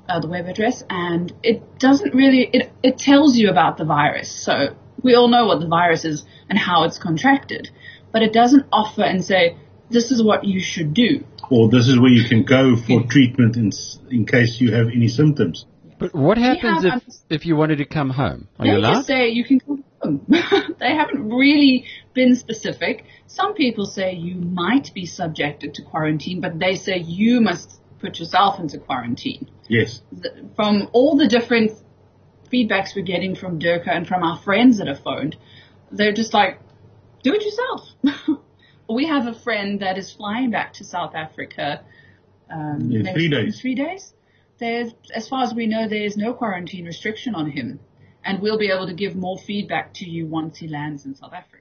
[0.09, 4.31] uh, the web address, and it doesn't really, it, it tells you about the virus.
[4.31, 7.69] So we all know what the virus is and how it's contracted,
[8.11, 9.57] but it doesn't offer and say,
[9.89, 11.23] this is what you should do.
[11.49, 13.71] or this is where you can go for treatment in,
[14.09, 15.65] in case you have any symptoms.
[15.99, 18.47] But what happens have if if you wanted to come home?
[18.59, 18.93] Are They you allowed?
[18.95, 20.25] just say you can come home.
[20.79, 23.05] they haven't really been specific.
[23.25, 28.19] Some people say you might be subjected to quarantine, but they say you must put
[28.19, 29.49] yourself into quarantine.
[29.67, 30.01] Yes.
[30.55, 31.71] From all the different
[32.51, 35.35] feedbacks we're getting from DIRCO and from our friends that have phoned,
[35.91, 36.59] they're just like,
[37.23, 38.39] do it yourself.
[38.89, 41.83] we have a friend that is flying back to South Africa.
[42.49, 43.59] Um, In three days.
[43.59, 44.13] Three days.
[44.59, 47.79] There's, as far as we know, there is no quarantine restriction on him,
[48.23, 51.33] and we'll be able to give more feedback to you once he lands in South
[51.33, 51.56] Africa.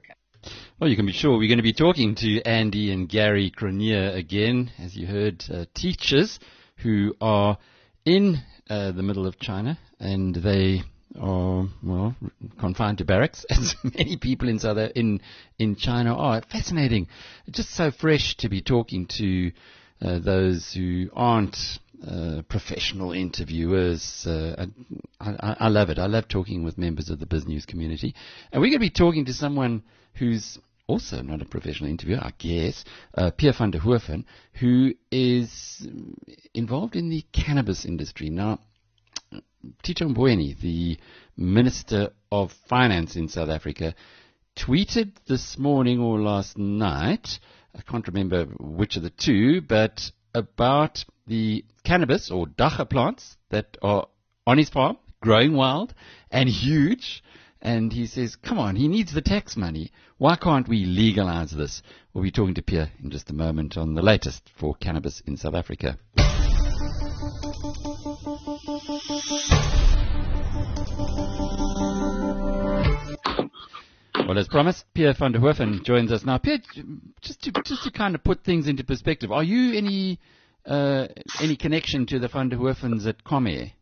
[0.79, 4.15] Well, you can be sure we're going to be talking to Andy and Gary Cronje
[4.15, 6.39] again, as you heard, uh, teachers
[6.83, 7.57] who are
[8.05, 10.83] in uh, the middle of China and they
[11.19, 12.15] are well
[12.59, 15.19] confined to barracks, as many people in South in
[15.57, 16.43] in China are.
[16.43, 17.07] Fascinating,
[17.49, 19.51] just so fresh to be talking to
[19.99, 21.57] uh, those who aren't
[22.07, 24.27] uh, professional interviewers.
[24.27, 24.67] Uh,
[25.19, 25.97] I, I, I love it.
[25.97, 28.13] I love talking with members of the BizNews community.
[28.51, 29.81] And we're going to be talking to someone
[30.13, 32.83] who's also not a professional interviewer, I guess,
[33.17, 35.87] uh, Pierre van der Hoven, who is
[36.53, 38.29] involved in the cannabis industry.
[38.29, 38.59] Now,
[39.83, 40.97] Tito Mboweni, the
[41.35, 43.93] Minister of Finance in South Africa,
[44.55, 47.39] tweeted this morning or last night,
[47.75, 53.77] I can't remember which of the two, but about the cannabis or dagga plants that
[53.81, 54.07] are
[54.45, 55.93] on his farm, growing wild
[56.31, 57.21] and huge.
[57.67, 59.91] And he says, come on, he needs the tax money.
[60.17, 61.81] Why can't we legalize this?
[62.13, 65.35] We'll be talking to Pierre in just a moment on the latest for cannabis in
[65.35, 65.97] South Africa.
[74.25, 76.37] Well, as promised, Pierre van der Hoven joins us now.
[76.37, 76.59] Pierre,
[77.19, 80.21] just to, just to kind of put things into perspective, are you any
[80.65, 81.07] uh,
[81.41, 83.73] any connection to the van der Hoevens at Comair?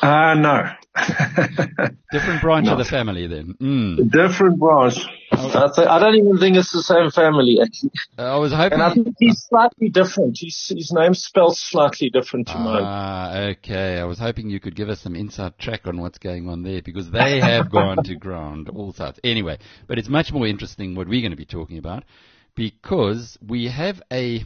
[0.00, 0.70] Uh, no.
[2.12, 3.54] Different branch of the family then.
[3.60, 4.10] Mm.
[4.10, 4.98] Different branch.
[5.32, 7.90] I, th- I don't even think it's the same family actually.
[8.18, 8.74] Uh, I was hoping.
[8.74, 10.36] And I think he's slightly different.
[10.38, 12.82] He's, his name's spelled slightly different to mine.
[12.84, 13.98] Ah, okay.
[13.98, 16.82] I was hoping you could give us some inside track on what's going on there
[16.82, 19.18] because they have gone to ground all sides.
[19.24, 22.04] Anyway, but it's much more interesting what we're going to be talking about
[22.54, 24.44] because we have a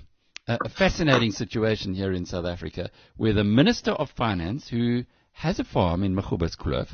[0.49, 5.05] a fascinating situation here in South Africa where the Minister of Finance, who
[5.37, 6.89] has a farm in Magoebaskloof,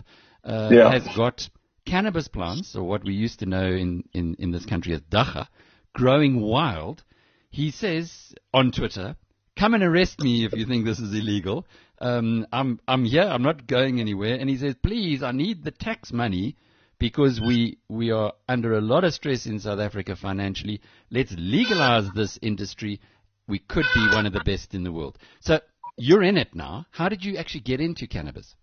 [0.45, 0.91] uh, Yeah.
[0.91, 1.49] has got
[1.87, 5.47] cannabis plants, or what we used to know in, in, in this country as dagga,
[5.93, 7.05] growing wild.
[7.51, 9.15] He says on Twitter,
[9.57, 11.67] come and arrest me if you think this is illegal.
[12.01, 14.35] Um, I'm, I'm here, I'm not going anywhere.
[14.35, 16.57] And he says, please, I need the tax money
[16.99, 20.81] because we, we are under a lot of stress in South Africa financially.
[21.11, 23.01] Let's legalize this industry.
[23.47, 25.17] We could be one of the best in the world.
[25.41, 25.61] So
[25.97, 26.87] you're in it now.
[26.91, 28.55] How did you actually get into cannabis?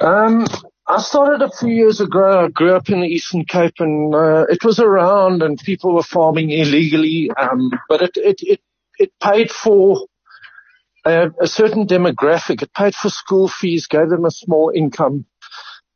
[0.00, 0.46] Um,
[0.86, 2.44] I started a few years ago.
[2.44, 6.02] I grew up in the Eastern Cape and, uh, it was around and people were
[6.02, 7.30] farming illegally.
[7.30, 8.60] Um, but it, it, it,
[8.98, 10.06] it paid for
[11.04, 12.62] a, a certain demographic.
[12.62, 15.26] It paid for school fees, gave them a small income.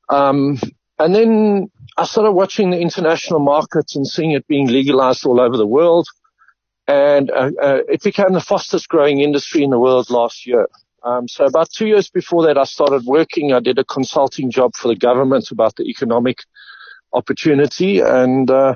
[0.09, 0.59] Um,
[0.99, 5.57] and then I started watching the international markets and seeing it being legalized all over
[5.57, 6.07] the world.
[6.89, 10.67] And uh, uh, it became the fastest growing industry in the world last year.
[11.03, 13.53] Um, so about two years before that, I started working.
[13.53, 16.39] I did a consulting job for the government about the economic
[17.13, 18.01] opportunity.
[18.01, 18.75] And uh,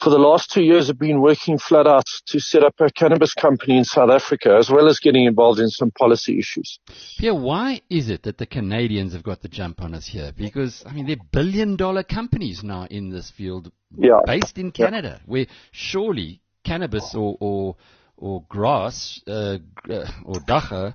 [0.00, 3.34] for the last two years, I've been working flat out to set up a cannabis
[3.34, 6.78] company in South Africa, as well as getting involved in some policy issues.
[7.18, 10.32] Pierre, why is it that the Canadians have got the jump on us here?
[10.36, 14.20] Because, I mean, they're billion dollar companies now in this field Yeah.
[14.26, 17.76] based in Canada, where surely cannabis or, or,
[18.16, 20.94] or grass uh, uh, or dagga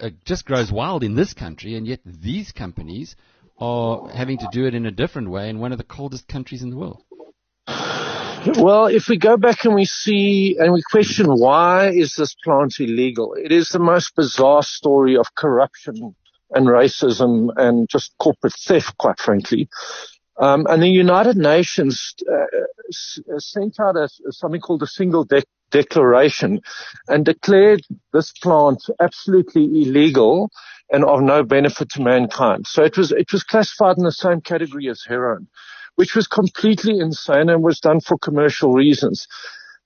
[0.00, 3.16] uh, just grows wild in this country, and yet these companies
[3.58, 6.62] are having to do it in a different way in one of the coldest countries
[6.62, 7.02] in the world.
[8.58, 12.74] Well, if we go back and we see and we question why is this plant
[12.80, 16.16] illegal, it is the most bizarre story of corruption
[16.50, 19.68] and racism and just corporate theft, quite frankly.
[20.38, 26.60] Um, and the United Nations uh, sent out a, something called a single de- declaration
[27.08, 30.50] and declared this plant absolutely illegal
[30.90, 32.66] and of no benefit to mankind.
[32.66, 35.48] So it was it was classified in the same category as heroin
[35.96, 39.26] which was completely insane and was done for commercial reasons.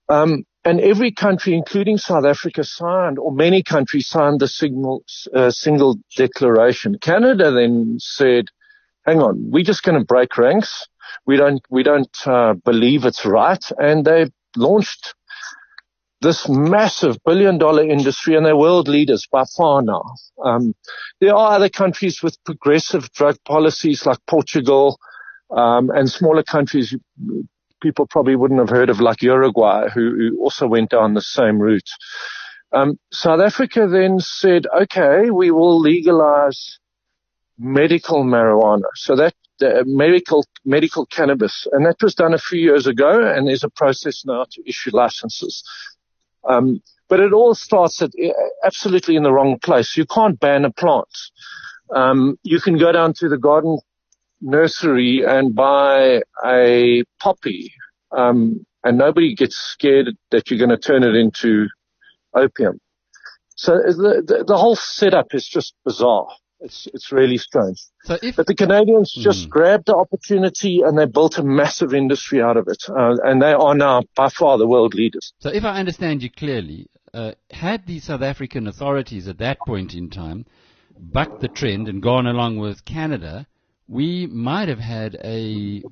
[0.08, 5.04] Um, and every country, including South Africa, signed, or many countries signed the signal,
[5.34, 6.98] uh, single declaration.
[6.98, 8.46] Canada then said,
[9.06, 10.86] hang on, we're just going to break ranks.
[11.26, 13.64] We don't, we don't, uh, believe it's right.
[13.78, 15.14] And they launched
[16.20, 20.04] this massive billion dollar industry and they're world leaders by far now.
[20.42, 20.74] Um,
[21.20, 24.98] there are other countries with progressive drug policies like Portugal,
[25.50, 26.94] um, and smaller countries
[27.82, 31.58] people probably wouldn't have heard of like Uruguay who, who also went down the same
[31.58, 31.88] route.
[32.72, 36.78] Um, South Africa then said, okay, we will legalize
[37.58, 38.88] medical marijuana.
[38.94, 43.48] So that uh, medical medical cannabis, and that was done a few years ago, and
[43.48, 45.62] there's a process now to issue licenses.
[46.48, 48.32] Um, but it all starts at uh,
[48.64, 49.96] absolutely in the wrong place.
[49.96, 51.08] You can't ban a plant.
[51.94, 53.78] Um, you can go down to the garden
[54.40, 57.72] nursery and buy a poppy,
[58.12, 61.68] um, and nobody gets scared that you're going to turn it into
[62.34, 62.78] opium.
[63.54, 66.28] So the, the, the whole setup is just bizarre.
[66.60, 67.78] It's it's really strange.
[68.04, 69.50] So if But the Canadians just Mm.
[69.50, 73.52] grabbed the opportunity and they built a massive industry out of it, uh, and they
[73.52, 75.32] are now by far the world leaders.
[75.40, 79.94] So if I understand you clearly, uh, had the South African authorities at that point
[79.94, 80.46] in time
[80.98, 83.46] bucked the trend and gone along with Canada,
[83.88, 85.82] we might have had a,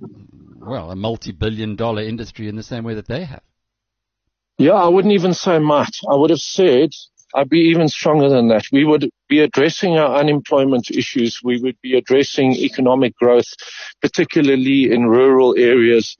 [0.64, 3.42] well, a multi-billion dollar industry in the same way that they have.
[4.58, 6.00] Yeah, I wouldn't even say much.
[6.10, 6.90] I would have said
[7.34, 8.66] I'd be even stronger than that.
[8.70, 11.40] We would be addressing our unemployment issues.
[11.42, 13.52] We would be addressing economic growth,
[14.00, 16.16] particularly in rural areas.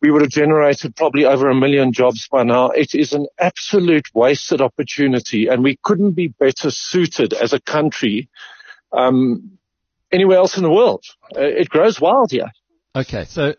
[0.00, 2.70] We would have generated probably over a million jobs by now.
[2.70, 8.28] It is an absolute wasted opportunity and we couldn't be better suited as a country,
[8.92, 9.58] um,
[10.10, 11.04] anywhere else in the world.
[11.36, 12.50] Uh, it grows wild here.
[12.96, 13.54] Okay, so uh,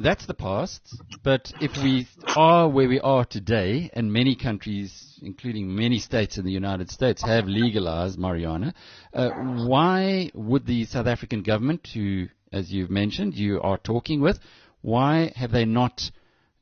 [0.00, 0.80] that's the past.
[1.22, 6.44] But if we are where we are today, and many countries, including many states in
[6.44, 8.74] the United States, have legalized marijuana,
[9.14, 9.30] uh,
[9.68, 14.40] why would the South African government, who, as you've mentioned, you are talking with,
[14.80, 16.10] why have they not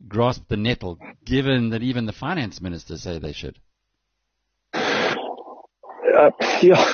[0.06, 3.58] grasped the nettle, given that even the finance ministers say they should?
[4.74, 6.92] Uh, yeah,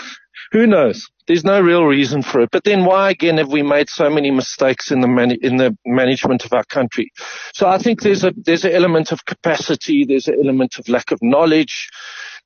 [0.52, 1.08] who knows?
[1.26, 2.50] There's no real reason for it.
[2.52, 5.76] But then why again have we made so many mistakes in the man- in the
[5.84, 7.10] management of our country?
[7.52, 10.04] So I think there's a there's an element of capacity.
[10.04, 11.88] There's an element of lack of knowledge.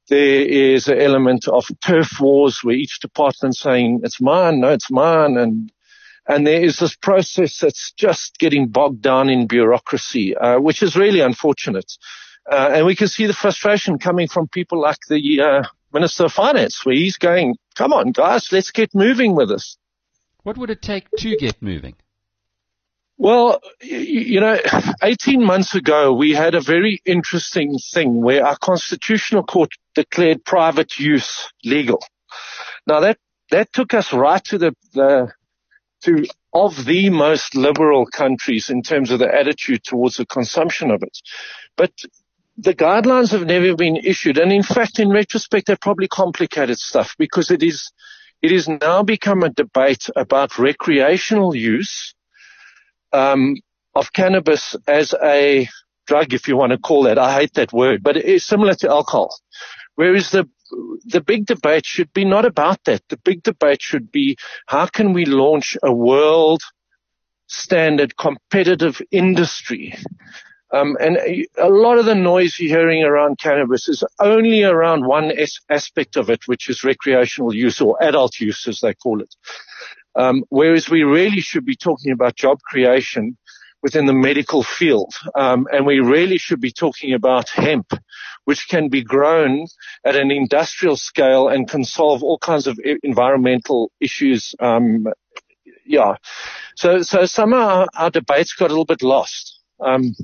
[0.09, 4.91] There is an element of turf wars where each department's saying it's mine, no, it's
[4.91, 5.71] mine, and
[6.27, 10.97] and there is this process that's just getting bogged down in bureaucracy, uh, which is
[10.97, 11.93] really unfortunate.
[12.51, 16.33] Uh, and we can see the frustration coming from people like the uh, Minister of
[16.33, 19.79] Finance, where he's going, come on, guys, let's get moving with this.
[20.43, 21.95] What would it take to get moving?
[23.17, 24.59] Well, you know,
[25.03, 30.99] 18 months ago, we had a very interesting thing where our constitutional court declared private
[30.99, 32.05] use legal.
[32.87, 33.17] Now that,
[33.51, 35.33] that took us right to the, the,
[36.03, 41.03] to of the most liberal countries in terms of the attitude towards the consumption of
[41.03, 41.17] it.
[41.77, 41.93] But
[42.61, 44.37] the guidelines have never been issued.
[44.37, 47.91] And in fact, in retrospect, they're probably complicated stuff because it is,
[48.43, 52.15] it has now become a debate about recreational use,
[53.13, 53.57] um,
[53.95, 55.69] of cannabis as a
[56.07, 57.19] drug, if you want to call that.
[57.19, 59.35] I hate that word, but it is similar to alcohol.
[59.95, 60.49] Whereas the,
[61.07, 63.03] the big debate should be not about that.
[63.09, 64.37] The big debate should be
[64.67, 66.63] how can we launch a world
[67.47, 69.95] standard competitive industry
[70.73, 71.17] um, and
[71.59, 75.33] a, lot of the noise you're hearing around cannabis is only around one
[75.69, 79.35] aspect of it, which is recreational use or adult use, as they call it.
[80.15, 83.37] Um, whereas we really should be talking about job creation
[83.83, 87.93] within the medical field, um, and we really should be talking about hemp,
[88.45, 89.67] which can be grown
[90.05, 94.55] at an industrial scale and can solve all kinds of environmental issues.
[94.61, 95.07] Um,
[95.87, 96.17] yeah,
[96.77, 99.61] so so some of our, our debates got a little bit lost.
[99.81, 100.15] Um,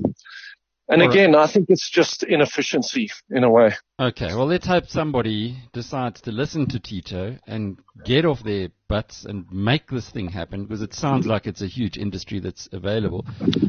[0.89, 1.43] and All again, right.
[1.43, 3.73] I think it's just inefficiency in a way.
[3.99, 9.25] Okay, well, let's hope somebody decides to listen to Tito and get off their butts
[9.25, 13.25] and make this thing happen because it sounds like it's a huge industry that's available.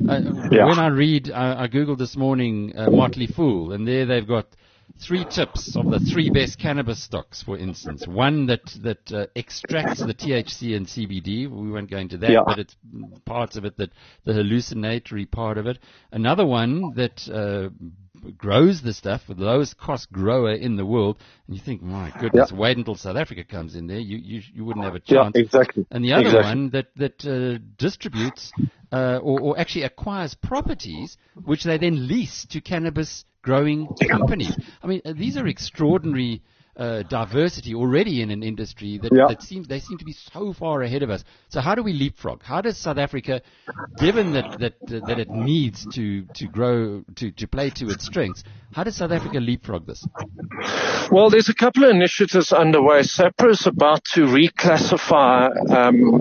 [0.09, 0.67] Uh, yeah.
[0.67, 4.47] When I read, I, I googled this morning uh, Motley Fool, and there they've got
[5.01, 8.07] three tips of the three best cannabis stocks, for instance.
[8.07, 11.49] One that that uh, extracts the THC and CBD.
[11.51, 12.43] We won't go into that, yeah.
[12.45, 12.77] but it's
[13.25, 13.91] parts of it that
[14.25, 15.79] the hallucinatory part of it.
[16.13, 17.71] Another one that uh,
[18.37, 21.19] grows the stuff, the lowest cost grower in the world.
[21.47, 22.59] And you think, my goodness, yeah.
[22.59, 23.99] wait until South Africa comes in there.
[23.99, 25.33] You you, you wouldn't have a chance.
[25.35, 25.87] Yeah, exactly.
[25.91, 26.49] And the other exactly.
[26.49, 28.53] one that that uh, distributes
[28.93, 34.55] uh, or, or actually acquires properties, which they then lease to cannabis growing companies.
[34.83, 36.43] I mean, uh, these are extraordinary
[36.77, 39.27] uh, diversity already in an industry that, yeah.
[39.29, 41.25] that seems they seem to be so far ahead of us.
[41.49, 42.43] So how do we leapfrog?
[42.43, 43.41] How does South Africa,
[43.99, 48.05] given that that uh, that it needs to to grow to to play to its
[48.05, 48.45] strengths,
[48.77, 50.07] how does South Africa leapfrog this?
[51.11, 53.01] Well, there's a couple of initiatives underway.
[53.01, 55.71] SAHPRA is about to reclassify.
[55.71, 56.21] Um,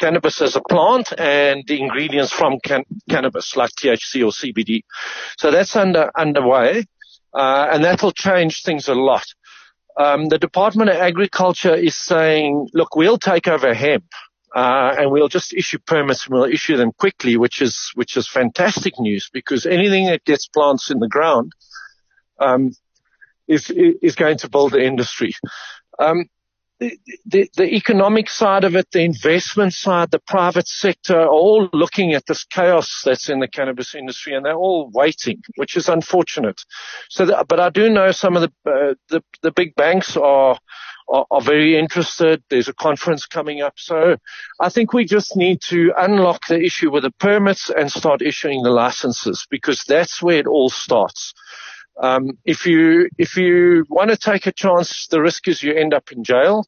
[0.00, 4.82] cannabis as a plant and the ingredients from can- cannabis like THC or CBD.
[5.38, 6.86] So that's under underway,
[7.34, 9.26] uh, and that will change things a lot.
[9.96, 14.06] Um, the Department of Agriculture is saying, look, we'll take over hemp.
[14.52, 18.26] Uh, and we'll just issue permits and we'll issue them quickly, which is which is
[18.26, 21.52] fantastic news because anything that gets plants in the ground
[22.40, 22.72] um,
[23.46, 25.34] is is going to build the industry.
[26.00, 26.24] Um,
[26.80, 32.24] the, the, economic side of it, the investment side, the private sector, all looking at
[32.26, 36.60] this chaos that's in the cannabis industry, and they're all waiting, which is unfortunate.
[37.10, 40.58] So, the, but I do know some of the uh, the, the big banks are,
[41.08, 42.42] are are very interested.
[42.48, 44.16] There's a conference coming up, so
[44.58, 48.62] I think we just need to unlock the issue with the permits and start issuing
[48.62, 51.34] the licenses because that's where it all starts.
[52.00, 55.94] Um, if you if you want to take a chance, the risk is you end
[55.94, 56.66] up in jail.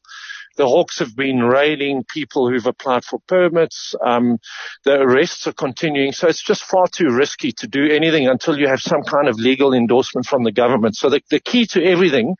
[0.55, 3.95] The Hawks have been railing people who've applied for permits.
[4.05, 4.37] Um,
[4.85, 6.11] the arrests are continuing.
[6.11, 9.39] So it's just far too risky to do anything until you have some kind of
[9.39, 10.95] legal endorsement from the government.
[10.95, 12.35] So the, the key to everything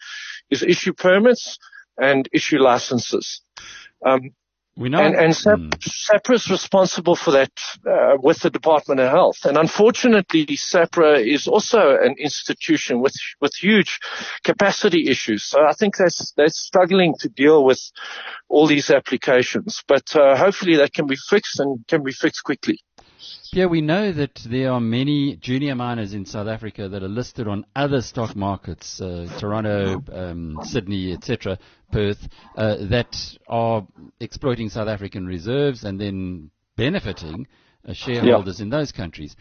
[0.51, 1.57] is issue permits
[1.97, 3.41] and issue licenses.
[4.05, 4.31] Um,
[4.75, 4.99] we know.
[4.99, 5.69] And, and SAP, mm.
[5.79, 7.51] SAHPRA is responsible for that
[7.85, 9.45] uh, with the Department of Health.
[9.45, 13.99] And unfortunately, SAHPRA is also an institution with with huge
[14.43, 15.43] capacity issues.
[15.43, 17.81] So I think that's they're struggling to deal with
[18.49, 19.83] all these applications.
[19.87, 22.79] But uh, hopefully that can be fixed and can be fixed quickly.
[23.51, 27.47] Pierre, we know that there are many junior miners in South Africa that are listed
[27.47, 31.59] on other stock markets, uh, Toronto, um, Sydney, etc.,
[31.91, 33.15] Perth, uh, that
[33.47, 33.85] are
[34.19, 37.47] exploiting South African reserves and then benefiting
[37.87, 38.63] uh, shareholders yeah.
[38.63, 39.35] in those countries.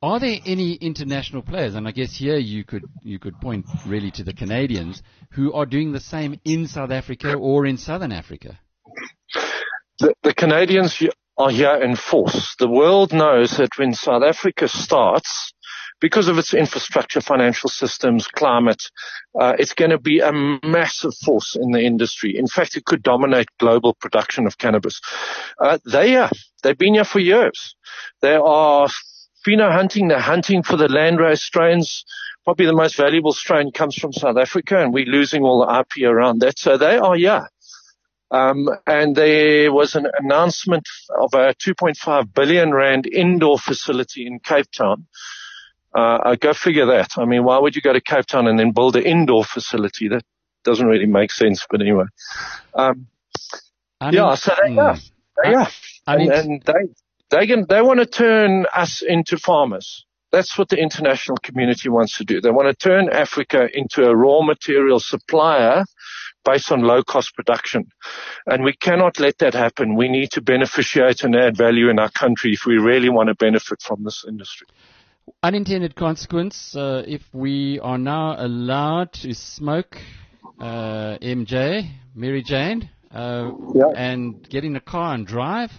[0.00, 4.12] Are there any international players, and I guess here you could you could point really
[4.12, 8.60] to the Canadians who are doing the same in South Africa or in Southern Africa?
[9.98, 11.02] The, the Canadians
[11.38, 12.56] are here in force.
[12.58, 15.52] The world knows that when South Africa starts,
[16.00, 18.82] because of its infrastructure, financial systems, climate,
[19.40, 22.36] uh, it's going to be a massive force in the industry.
[22.36, 25.00] In fact, it could dominate global production of cannabis.
[25.58, 26.30] Uh, they are,
[26.62, 27.74] they've been here for years.
[28.20, 28.88] They are
[29.46, 30.08] pheno hunting.
[30.08, 32.04] They're hunting for the landrace strains.
[32.44, 36.08] Probably the most valuable strain comes from South Africa, and we're losing all the IP
[36.08, 36.58] around that.
[36.58, 37.48] So they are here.
[38.30, 40.86] Um, and there was an announcement
[41.18, 45.06] of a 2.5 billion rand indoor facility in Cape Town.
[45.94, 47.12] Uh, go figure that.
[47.16, 50.08] I mean, why would you go to Cape Town and then build an indoor facility?
[50.08, 50.22] That
[50.62, 52.04] doesn't really make sense, but anyway.
[52.74, 53.06] Um,
[54.00, 54.96] I mean, yeah, so they, yeah,
[55.42, 55.70] they, yeah.
[56.06, 60.04] I mean, and, and they, they can, they want to turn us into farmers.
[60.30, 62.40] That's what the international community wants to do.
[62.40, 65.84] They want to turn Africa into a raw material supplier
[66.44, 67.90] based on low cost production.
[68.46, 69.96] And we cannot let that happen.
[69.96, 73.34] We need to beneficiate and add value in our country if we really want to
[73.34, 74.66] benefit from this industry.
[75.42, 79.96] Unintended consequence, uh, if we are now allowed to smoke
[80.58, 83.92] uh, MJ, Mary Jane, uh, yeah.
[83.94, 85.70] and get in a car and drive,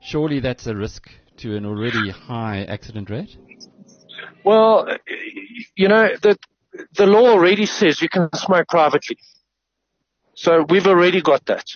[0.00, 3.36] surely that's a risk to an already high accident rate?
[4.44, 4.96] Well,
[5.76, 6.38] you know, the,
[6.94, 9.18] the law already says you can smoke privately.
[10.34, 11.66] So we've already got that.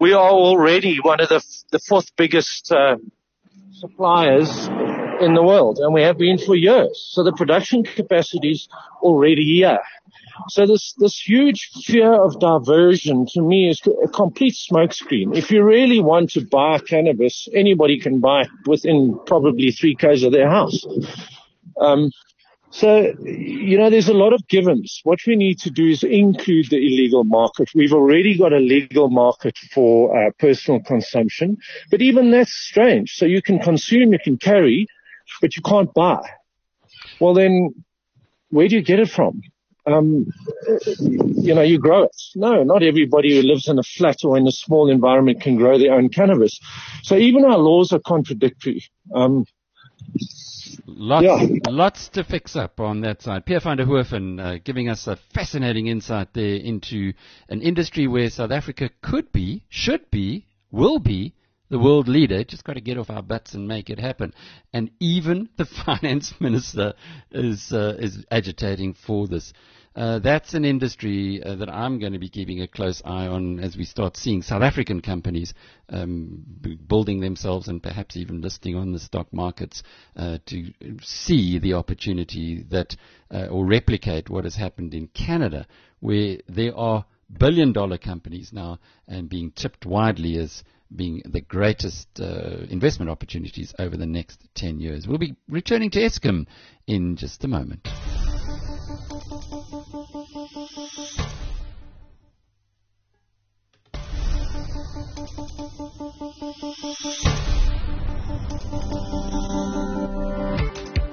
[0.00, 2.96] We are already one of the, the fourth biggest uh,
[3.72, 4.68] suppliers
[5.20, 7.08] in the world, and we have been for years.
[7.12, 8.68] So the production capacity is
[9.02, 9.78] already here.
[10.48, 15.36] So this, this huge fear of diversion to me is a complete smokescreen.
[15.36, 20.22] If you really want to buy cannabis, anybody can buy it within probably three k's
[20.22, 20.84] of their house.
[21.80, 22.10] Um,
[22.70, 25.00] so, you know, there's a lot of givens.
[25.02, 27.70] What we need to do is include the illegal market.
[27.74, 31.56] We've already got a legal market for uh, personal consumption,
[31.90, 33.14] but even that's strange.
[33.14, 34.86] So you can consume, you can carry,
[35.40, 36.20] but you can't buy.
[37.18, 37.74] Well, then
[38.50, 39.42] where do you get it from?
[39.86, 40.26] Um,
[41.10, 42.16] you know, you grow it.
[42.36, 45.78] No, not everybody who lives in a flat or in a small environment can grow
[45.78, 46.60] their own cannabis.
[47.02, 48.84] So even our laws are contradictory.
[49.12, 49.46] Um,
[50.86, 51.70] Lots, yeah.
[51.70, 53.46] lots to fix up on that side.
[53.46, 57.12] Pierre van der Hoven uh, giving us a fascinating insight there into
[57.48, 61.34] an industry where South Africa could be, should be, will be
[61.70, 62.44] the world leader.
[62.44, 64.34] Just got to get off our butts and make it happen.
[64.72, 66.94] And even the finance minister
[67.30, 69.52] is uh, is agitating for this.
[69.96, 73.58] Uh, that's an industry uh, that I'm going to be keeping a close eye on
[73.58, 75.52] as we start seeing South African companies
[75.88, 76.44] um,
[76.86, 79.82] building themselves and perhaps even listing on the stock markets
[80.16, 80.72] uh, to
[81.02, 82.96] see the opportunity that
[83.32, 85.66] uh, or replicate what has happened in Canada,
[85.98, 87.04] where there are
[87.38, 88.78] billion dollar companies now
[89.08, 90.62] and being tipped widely as
[90.94, 95.06] being the greatest uh, investment opportunities over the next 10 years.
[95.06, 96.46] We'll be returning to Eskom
[96.86, 97.88] in just a moment.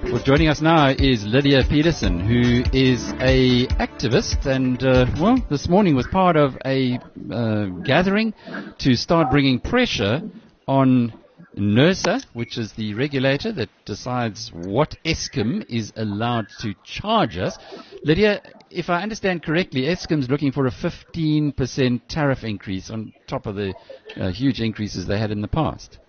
[0.03, 5.69] Well, joining us now is Lydia Petersen, who is a activist, and uh, well, this
[5.69, 6.99] morning was part of a
[7.31, 8.33] uh, gathering
[8.79, 10.21] to start bringing pressure
[10.67, 11.13] on
[11.55, 17.57] NERSA, which is the regulator that decides what Eskom is allowed to charge us.
[18.03, 23.55] Lydia, if I understand correctly, Eskom's looking for a 15% tariff increase on top of
[23.55, 23.74] the
[24.20, 25.99] uh, huge increases they had in the past.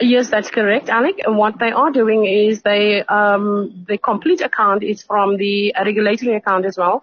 [0.00, 1.20] Yes, that's correct, Alec.
[1.24, 6.34] And what they are doing is they, um, the complete account is from the regulating
[6.34, 7.02] account as well.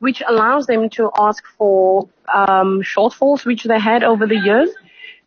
[0.00, 4.70] which allows them to ask for um, shortfalls which they had over the years,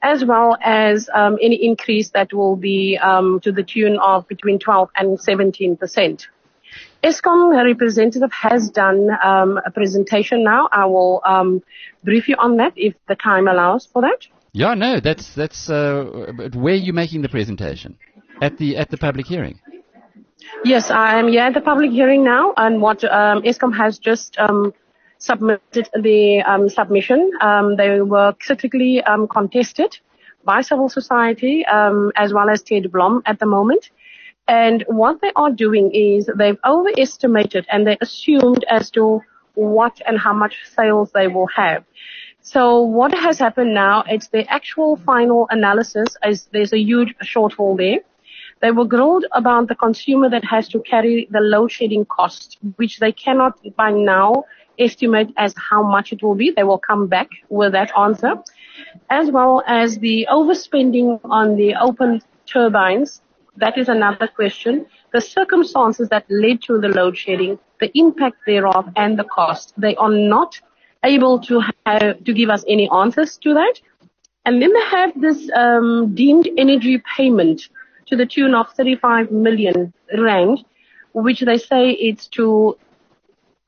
[0.01, 4.57] as well as um, any increase that will be um, to the tune of between
[4.57, 6.27] 12 and 17 percent.
[7.03, 10.69] Eskom representative has done um, a presentation now.
[10.71, 11.63] I will um,
[12.03, 14.27] brief you on that if the time allows for that.
[14.53, 17.97] Yeah, no, that's that's uh, where are you making the presentation
[18.41, 19.59] at the at the public hearing.
[20.65, 24.37] Yes, I am here at the public hearing now, and what um, Eskom has just
[24.37, 24.73] um,
[25.17, 27.31] submitted the um, submission.
[27.41, 29.97] Um, they were critically um, contested
[30.43, 33.89] by civil society um, as well as Ted Blom at the moment.
[34.47, 39.21] And what they are doing is they've overestimated and they assumed as to
[39.53, 41.83] what and how much sales they will have.
[42.41, 47.77] So what has happened now, it's the actual final analysis is there's a huge shortfall
[47.77, 47.99] there.
[48.61, 52.99] They were grilled about the consumer that has to carry the load shedding cost, which
[52.99, 54.45] they cannot by now
[54.77, 56.51] estimate as how much it will be.
[56.51, 58.35] They will come back with that answer,
[59.09, 63.21] as well as the overspending on the open turbines.
[63.57, 64.85] That is another question.
[65.11, 69.73] The circumstances that led to the load shedding, the impact thereof, and the cost.
[69.77, 70.59] They are not
[71.03, 73.73] able to have, to give us any answers to that.
[74.45, 77.69] And then they have this um, deemed energy payment
[78.07, 80.65] to the tune of 35 million rand,
[81.13, 82.77] which they say it's to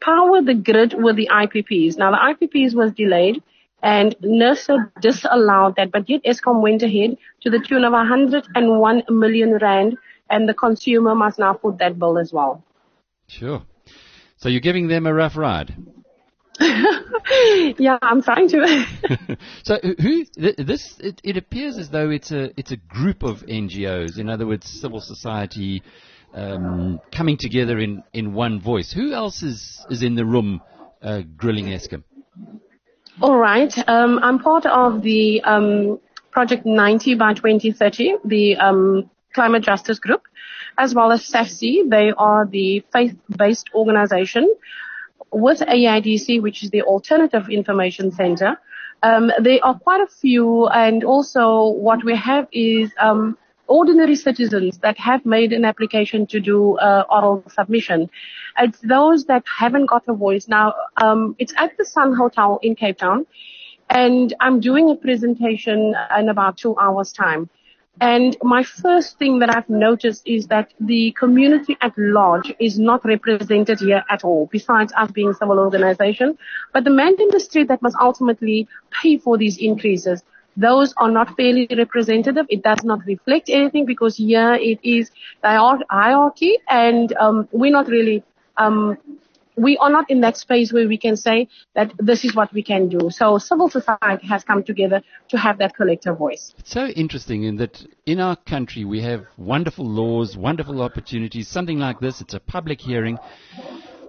[0.01, 1.97] power the grid with the IPPs.
[1.97, 3.41] Now the IPPs was delayed
[3.83, 9.57] and NERSA disallowed that, but yet Eskom went ahead to the tune of 101 million
[9.57, 9.97] rand
[10.29, 12.63] and the consumer must now put that bill as well.
[13.27, 13.61] Sure.
[14.37, 15.75] So you're giving them a rough ride.
[17.77, 18.85] yeah, I'm trying to.
[19.63, 20.97] so who this?
[20.99, 24.19] It, it, appears as though it's a it's a group of NGOs.
[24.19, 25.81] In other words, civil society
[26.33, 28.91] um, coming together in, in one voice.
[28.91, 30.61] Who else is is in the room
[31.01, 32.03] uh, grilling Eskom?
[33.21, 35.99] All right, um, I'm part of the um,
[36.31, 40.23] Project 90 by 2030, the um, climate justice group,
[40.77, 41.89] as well as SAFC.
[41.89, 44.53] They are the faith-based organization
[45.31, 48.57] with AIDC, which is the Alternative Information Center,
[49.03, 53.37] um, there are quite a few, and also what we have is um,
[53.79, 58.09] ordinary citizens that have made an application to do uh, oral submission.
[58.59, 60.47] It's those that haven't got a voice.
[60.47, 63.25] Now, um, it's at the Sun Hotel in Cape Town,
[63.89, 67.49] and I'm doing a presentation in about two hours' time.
[68.01, 73.05] And my first thing that I've noticed is that the community at large is not
[73.05, 76.37] represented here at all, besides us being a civil organization.
[76.73, 78.67] But the man industry that must ultimately
[79.01, 80.23] pay for these increases,
[80.55, 82.45] those are not fairly representative.
[82.49, 85.11] It does not reflect anything because here it is
[85.43, 88.23] hierarchy and um, we're not really
[88.57, 88.97] um,
[89.55, 92.63] we are not in that space where we can say that this is what we
[92.63, 93.09] can do.
[93.09, 96.53] So civil society has come together to have that collective voice.
[96.57, 101.77] It's so interesting in that in our country we have wonderful laws, wonderful opportunities, something
[101.79, 102.21] like this.
[102.21, 103.19] It's a public hearing.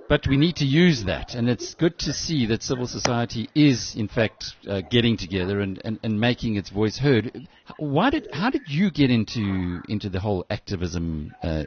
[0.06, 3.94] But we need to use that, and it's good to see that civil society is,
[3.96, 7.48] in fact, uh, getting together and, and, and making its voice heard.
[7.78, 11.64] Why did, how did you get into into the whole activism uh,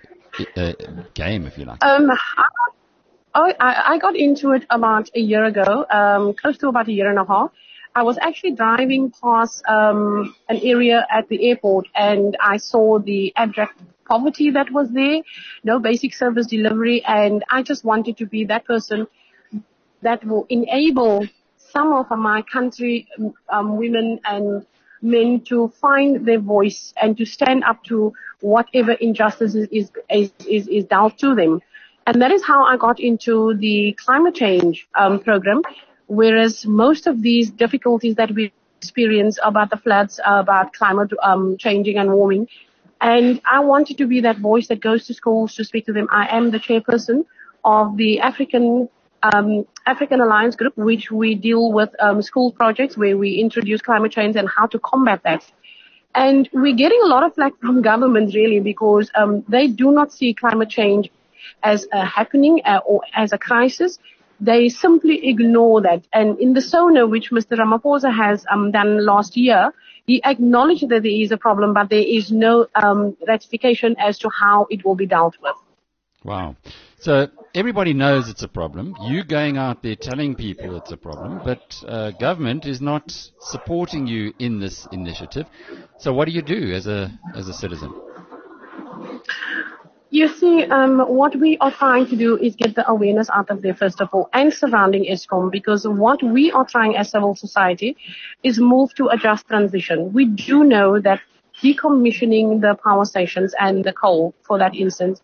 [0.56, 0.74] uh,
[1.16, 1.84] game, if you like?
[1.84, 2.12] Um,
[3.34, 7.10] I, I got into it about a year ago, um, close to about a year
[7.10, 7.52] and a half.
[7.96, 13.34] I was actually driving past um, an area at the airport and I saw the
[13.36, 15.22] abject poverty that was there,
[15.64, 19.08] no basic service delivery, and I just wanted to be that person
[20.02, 21.26] that will enable
[21.58, 23.08] some of my country
[23.50, 24.66] um, women and
[25.02, 30.68] men to find their voice and to stand up to whatever injustices is, is, is,
[30.68, 31.62] is dealt to them.
[32.08, 35.62] And that is how I got into the climate change um, program,
[36.08, 41.98] whereas most of these difficulties that we experience about the floods, about climate um, changing
[41.98, 42.48] and warming,
[43.02, 46.08] and I wanted to be that voice that goes to schools to speak to them.
[46.12, 47.26] I am the chairperson
[47.64, 48.90] of the African
[49.24, 54.12] um, African Alliance Group, which we deal with um, school projects where we introduce climate
[54.12, 55.44] change and how to combat that.
[56.14, 60.12] And we're getting a lot of flack from government really because um, they do not
[60.12, 61.10] see climate change
[61.64, 64.00] as a happening uh, or as a crisis.
[64.40, 66.04] They simply ignore that.
[66.14, 67.58] And in the SONA, which Mr.
[67.58, 69.74] Ramaphosa has um, done last year,
[70.08, 74.30] he acknowledged that there is a problem, but there is no um, ratification as to
[74.30, 75.56] how it will be dealt with.
[76.24, 76.56] Wow.
[77.00, 78.96] So everybody knows it's a problem.
[79.02, 84.08] You going out there telling people it's a problem, but uh, government is not supporting
[84.08, 85.46] you in this initiative.
[86.00, 87.94] So what do you do as a as a citizen?
[90.10, 93.62] You see, um, what we are trying to do is get the awareness out of
[93.62, 97.98] there, first of all, and surrounding Eskom, because what we are trying as civil society
[98.42, 100.14] is move to a just transition.
[100.14, 101.20] We do know that
[101.62, 105.22] decommissioning the power stations and the coal, for that instance,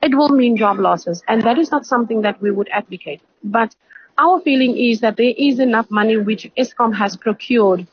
[0.00, 3.20] it will mean job losses, and that is not something that we would advocate.
[3.42, 3.74] But
[4.16, 7.86] our feeling is that there is enough money which Eskom has procured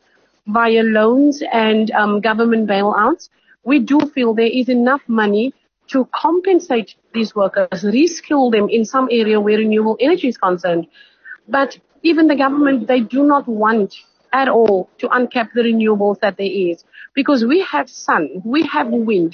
[0.46, 3.30] via loans and um, government bailouts.
[3.64, 5.54] We do feel there is enough money
[5.88, 10.88] to compensate these workers, reskill them in some area where renewable energy is concerned.
[11.48, 13.96] But even the government, they do not want
[14.34, 16.84] at all to uncap the renewables that there is
[17.16, 19.34] because we have sun, we have wind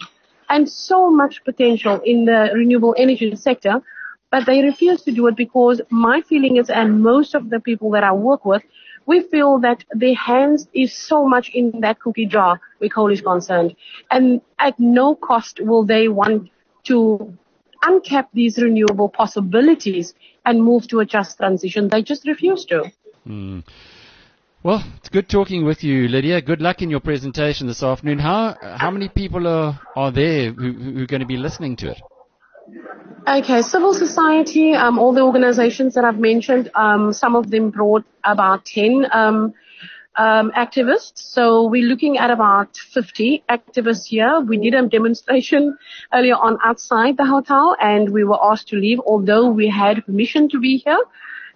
[0.50, 3.82] and so much potential in the renewable energy sector,
[4.30, 7.92] but they refuse to do it because my feeling is, and most of the people
[7.92, 8.64] that I work with,
[9.06, 13.22] we feel that their hands is so much in that cookie jar where coal is
[13.22, 13.76] concerned.
[14.12, 16.50] And at no cost will they want
[16.86, 17.38] to
[17.84, 20.14] uncap these renewable possibilities
[20.46, 21.90] and move to a just transition.
[21.90, 22.92] They just refuse to.
[23.28, 23.64] Mm.
[24.64, 26.42] Well, it's good talking with you, Lydia.
[26.42, 28.20] Good luck in your presentation this afternoon.
[28.20, 31.92] How how many people are, are there who, who are going to be listening to
[31.92, 32.02] it?
[33.26, 38.04] Okay, civil society, um, all the organizations that I've mentioned, um, some of them brought
[38.26, 39.54] about 10 um,
[40.18, 41.20] um, activists.
[41.20, 44.42] So we're looking at about 50 activists here.
[44.42, 45.78] We did a demonstration
[46.14, 50.50] earlier on outside the hotel and we were asked to leave, although we had permission
[50.50, 51.00] to be here.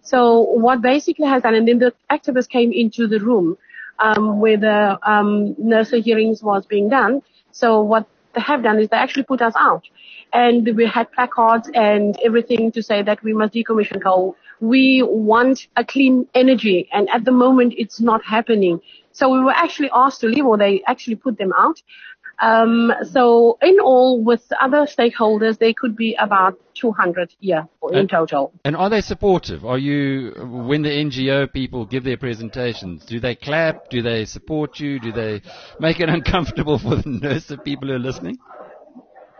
[0.01, 3.57] So what basically has done, and then the activists came into the room
[3.99, 5.53] um, where the um,
[6.01, 7.23] hearings was being done.
[7.51, 8.07] So what
[8.37, 9.83] they have done is they actually put us out
[10.31, 14.35] and we had placards and everything to say that we must decommission coal.
[14.59, 18.79] We want a clean energy and at the moment it's not happening.
[19.11, 21.81] So we were actually asked to leave or they actually put them out.
[22.39, 28.09] Um, so in all, with other stakeholders, there could be about 200 yeah in and,
[28.09, 28.53] total.
[28.63, 29.65] And are they supportive?
[29.65, 33.05] Are you when the NGO people give their presentations?
[33.05, 33.89] Do they clap?
[33.89, 34.99] Do they support you?
[34.99, 35.41] Do they
[35.79, 38.37] make it uncomfortable for the NERSA people who are listening?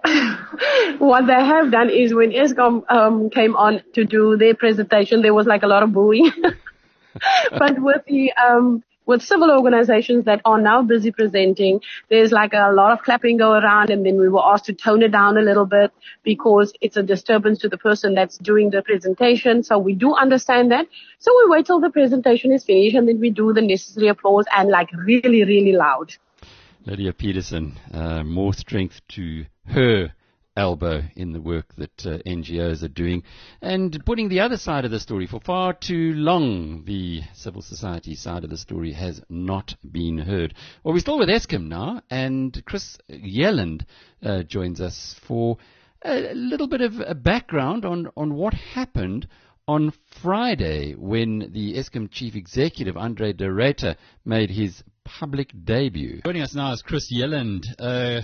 [0.98, 5.34] what they have done is when Eskom um, came on to do their presentation, there
[5.34, 6.32] was like a lot of booing.
[7.52, 12.72] but with the um, with civil organizations that are now busy presenting, there's like a
[12.74, 15.42] lot of clapping go around and then we were asked to tone it down a
[15.42, 15.92] little bit
[16.24, 19.64] because it's a disturbance to the person that's doing the presentation.
[19.64, 20.88] So we do understand that.
[21.20, 24.46] So we wait till the presentation is finished and then we do the necessary applause
[24.56, 26.14] and like really, really loud.
[26.86, 30.14] Lydia Petersen, uh, more strength to her
[30.58, 33.24] elbow in the work that uh, NGOs are doing
[33.62, 35.28] and putting the other side of the story.
[35.28, 40.54] For far too long, the civil society side of the story has not been heard.
[40.84, 43.86] Well, we're still with Eskom now, and Chris Yelland
[44.24, 45.58] uh, joins us for
[46.04, 49.28] a little bit of a background on, on what happened
[49.68, 53.96] on Friday when the Eskom chief executive, Andre de Ruyter,
[54.26, 56.22] made his public debut.
[56.26, 57.66] Joining us now is Chris Yelland.
[57.78, 58.22] Uh,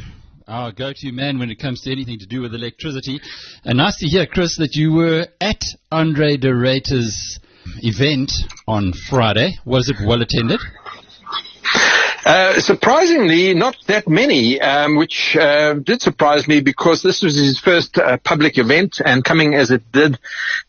[0.47, 3.19] our go-to man when it comes to anything to do with electricity.
[3.63, 7.39] And nice to hear, Chris, that you were at Andre de Ruyter's
[7.81, 8.31] event
[8.67, 9.53] on Friday.
[9.65, 10.59] Was it well attended?
[12.25, 17.59] Uh, surprisingly, not that many, um, which uh, did surprise me because this was his
[17.59, 20.17] first uh, public event, and coming as it did,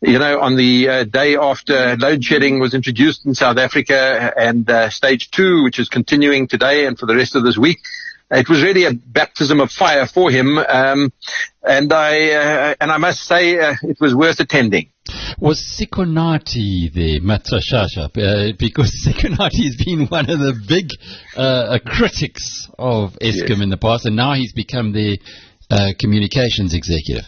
[0.02, 4.68] you know, on the uh, day after load shedding was introduced in South Africa, and
[4.68, 7.78] uh, stage two, which is continuing today and for the rest of this week,
[8.30, 11.12] it was really a baptism of fire for him, um,
[11.62, 14.90] and I uh, and I must say uh, it was worth attending.
[15.38, 18.06] Was Sikonathi the Mantshantsha?
[18.06, 20.88] Uh, because Sikonathi has been one of the big
[21.36, 23.60] uh, critics of Eskom yes.
[23.60, 25.18] in the past, and now he's become the
[25.70, 27.24] uh, communications executive.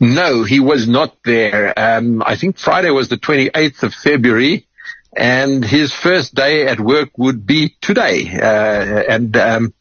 [0.00, 1.78] No, he was not there.
[1.78, 4.66] Um, I think Friday was the 28th of February
[5.14, 8.30] and his first day at work would be today.
[8.32, 9.74] Uh, and um,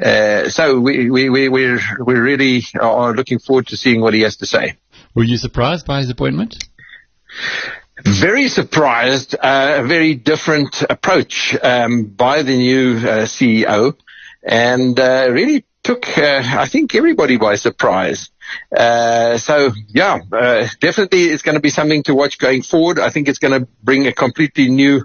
[0.00, 4.22] uh, so we, we, we, we're, we really are looking forward to seeing what he
[4.22, 4.76] has to say.
[5.14, 6.64] Were you surprised by his appointment?
[8.04, 9.34] Very surprised.
[9.34, 13.94] Uh, a very different approach um, by the new uh, CEO,
[14.42, 18.30] and uh, really took, uh, I think, everybody by surprise.
[18.76, 22.98] Uh, so yeah, uh, definitely it's going to be something to watch going forward.
[22.98, 25.04] I think it's going to bring a completely new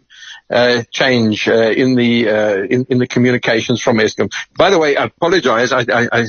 [0.50, 4.32] uh, change uh, in the uh, in, in, the communications from Eskom.
[4.58, 5.74] By the way, I apologize.
[5.74, 6.22] I, I, I,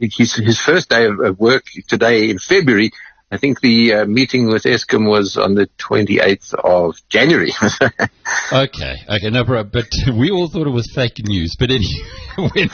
[0.00, 2.90] his, his first day of, work today in February.
[3.32, 7.52] I think the uh, meeting with Eskom was on the 28th of January.
[8.52, 9.70] okay, okay, no problem.
[9.72, 9.86] But
[10.18, 11.54] we all thought it was fake news.
[11.56, 12.68] But anyway, when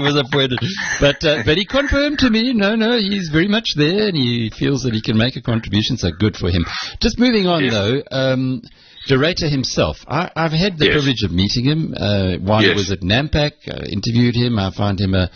[0.00, 0.60] was appointed,
[1.00, 4.50] but uh, but he confirmed to me, no, no, he's very much there, and he
[4.50, 5.96] feels that he can make a contribution.
[5.96, 6.64] So good for him.
[7.00, 8.02] Just moving on though.
[8.12, 8.62] Um,
[9.08, 10.92] De Ruyter himself, I, have had the yes.
[10.92, 12.72] privilege of meeting him uh, while yes.
[12.72, 13.52] he was at Nampak.
[13.66, 14.58] I interviewed him.
[14.58, 15.30] I found him a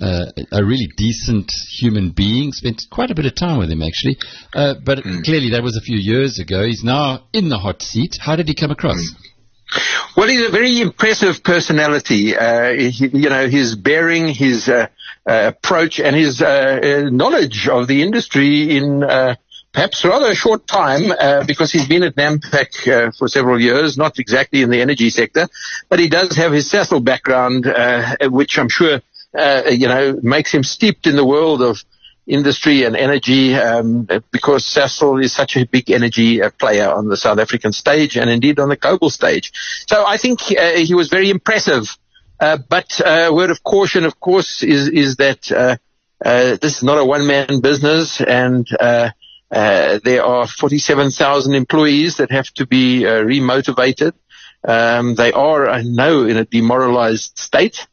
[0.00, 2.52] uh, a really decent human being.
[2.52, 4.16] Spent quite a bit of time with him, actually.
[4.54, 5.24] Uh, but mm.
[5.24, 6.64] clearly, that was a few years ago.
[6.64, 8.18] He's now in the hot seat.
[8.20, 8.96] How did he come across?
[8.96, 9.26] Mm.
[10.16, 12.36] Well, he's a very impressive personality.
[12.36, 14.88] Uh, he, you know, his bearing, his uh,
[15.28, 19.04] uh, approach, and his uh, knowledge of the industry in
[19.72, 23.96] perhaps rather a short time uh, because he's been at Nampak uh, for several years,
[23.96, 25.48] not exactly in the energy sector,
[25.88, 29.00] but he does have his Sasol background, uh, which I'm sure
[29.36, 31.82] uh, you know, makes him steeped in the world of
[32.26, 37.16] industry and energy um, because Sasol is such a big energy uh, player on the
[37.16, 39.52] South African stage and indeed on the global stage.
[39.86, 41.96] So I think uh, he was very impressive.
[42.38, 45.76] Uh, but uh, word of caution, of course, is is that uh,
[46.24, 53.02] this is not a one-man business, and there are 47,000 employees that have to be
[53.02, 54.12] remotivated.
[54.66, 57.86] Um, they are, I know, in a demoralized state.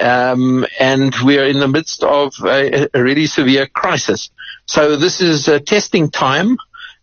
[0.00, 4.30] Um, and we are in the midst of a, a, really severe crisis.
[4.66, 6.56] So this is a testing time,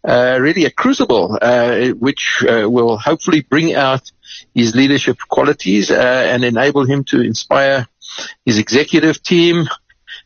[0.07, 4.11] uh, really a crucible, uh, which uh, will hopefully bring out
[4.53, 7.87] his leadership qualities uh, and enable him to inspire
[8.45, 9.67] his executive team,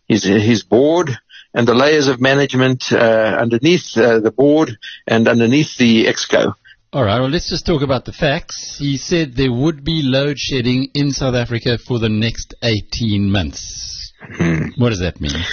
[0.07, 1.15] his his board,
[1.53, 6.55] and the layers of management uh, underneath uh, the board and underneath the exco.
[6.95, 8.77] All right, well, let's just talk about the facts.
[8.79, 14.13] He said there would be load shedding in South Africa for the next 18 months.
[14.21, 14.67] Hmm.
[14.77, 15.43] What does that mean?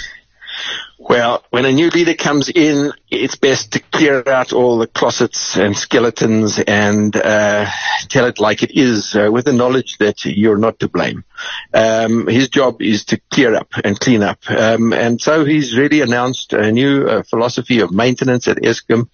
[0.97, 5.57] Well, when a new leader comes in, it's best to clear out all the closets
[5.57, 7.69] and skeletons and uh,
[8.07, 11.25] tell it like it is, uh, with the knowledge that you're not to blame.
[11.73, 15.99] Um, his job is to clear up and clean up, um, and so he's really
[15.99, 19.09] announced a new uh, philosophy of maintenance at Eskom,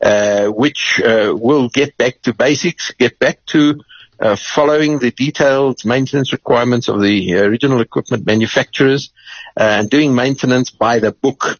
[0.00, 3.80] which uh, will get back to basics, get back to
[4.20, 9.10] uh, following the detailed maintenance requirements of the original equipment manufacturers
[9.56, 11.58] uh, and doing maintenance by the book.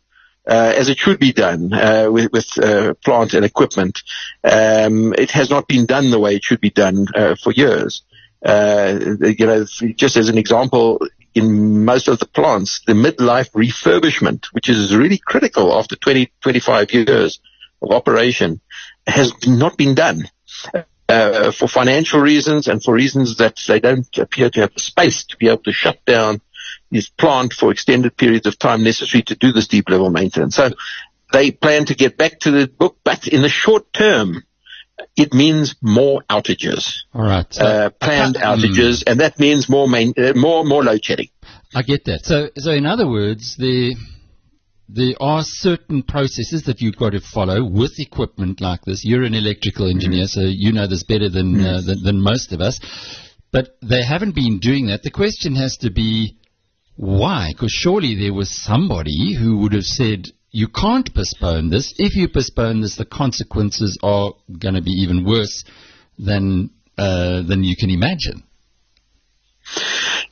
[0.49, 4.03] Uh, as it should be done uh, with, with uh, plant and equipment.
[4.43, 8.03] Um, it has not been done the way it should be done uh, for years.
[8.45, 10.99] you know, just as an example,
[11.35, 16.93] in most of the plants, the midlife refurbishment, which is really critical after 20, 25
[16.95, 17.39] years
[17.83, 18.61] operation,
[19.07, 20.29] has not been done
[21.09, 25.25] uh, for financial reasons and for reasons that they don't appear to have the space
[25.25, 26.41] to be able to shut down
[26.91, 30.57] this plant for extended periods of time necessary to do this deep level maintenance.
[30.57, 30.71] So
[31.33, 34.45] they plan to get back to the book, but in the short term,
[35.17, 37.03] it means more outages.
[37.15, 37.47] All right.
[37.53, 41.29] So uh, planned outages, and that means more main, uh, more more load shedding.
[41.75, 42.25] I get that.
[42.25, 43.97] So, so in other words, the
[44.93, 49.05] there are certain processes that you've got to follow with equipment like this.
[49.05, 50.41] You're an electrical engineer, mm-hmm.
[50.41, 51.65] so you know this better than, mm-hmm.
[51.65, 52.81] uh, than, than most of us.
[53.53, 55.03] But they haven't been doing that.
[55.03, 56.37] The question has to be
[56.97, 57.51] why?
[57.53, 61.95] Because surely there was somebody who would have said, you can't postpone this.
[61.97, 65.65] If you postpone this, the consequences are going to be even worse
[66.19, 68.43] than uh, than you can imagine.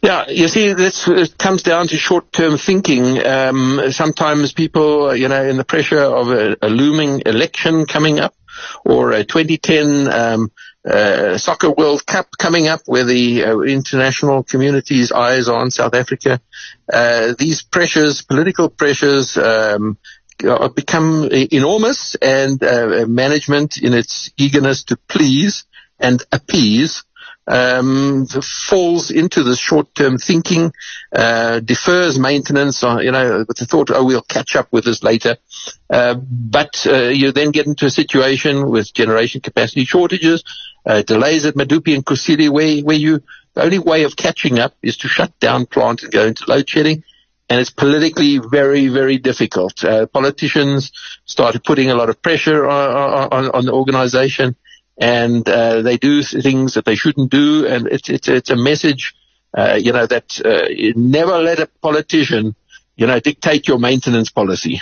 [0.02, 1.08] Yeah, you see, this
[1.38, 3.24] comes down to short-term thinking.
[3.24, 8.34] Um, sometimes people, you know, in the pressure of a, a looming election coming up,
[8.84, 10.52] or a 2010 um,
[10.88, 15.94] uh, soccer World Cup coming up, where the uh, international community's eyes are on South
[15.94, 16.40] Africa.
[16.92, 19.98] Uh, these pressures, political pressures, um,
[20.76, 25.64] become enormous, and uh, management, in its eagerness to please
[25.98, 27.02] and appease,
[27.48, 30.72] um, falls into this short-term thinking,
[31.12, 35.02] uh, defers maintenance, uh, you know, with the thought, oh, we'll catch up with this
[35.02, 35.36] later.
[35.88, 40.44] Uh, but uh, you then get into a situation with generation capacity shortages,
[40.84, 43.22] uh, delays at Medupi and Kusile, where, where you
[43.54, 46.68] the only way of catching up is to shut down plant and go into load
[46.68, 47.02] shedding.
[47.50, 49.82] And it's politically very, very difficult.
[49.82, 50.92] Uh, politicians
[51.24, 54.54] started putting a lot of pressure on, on, on the organization
[54.98, 59.14] and uh, they do things that they shouldn't do, and it's it's it's a message,
[59.56, 62.56] uh, you know, that uh, never let a politician,
[62.96, 64.80] you know, dictate your maintenance policy.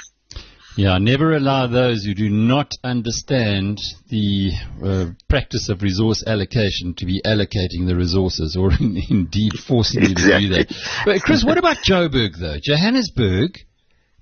[0.76, 4.52] Yeah, never allow those who do not understand the
[4.84, 10.48] uh, practice of resource allocation to be allocating the resources or indeed forcing you exactly.
[10.48, 11.02] to do that.
[11.06, 12.58] But Chris, what about Joburg though?
[12.62, 13.58] Johannesburg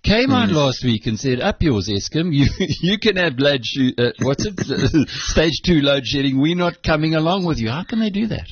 [0.05, 2.33] came out last week and said, "Up yours, Eskom.
[2.33, 5.09] You you can have load sh- uh, what's it?
[5.09, 6.41] Stage two load shedding.
[6.41, 7.71] We're not coming along with you.
[7.71, 8.47] How can they do that?"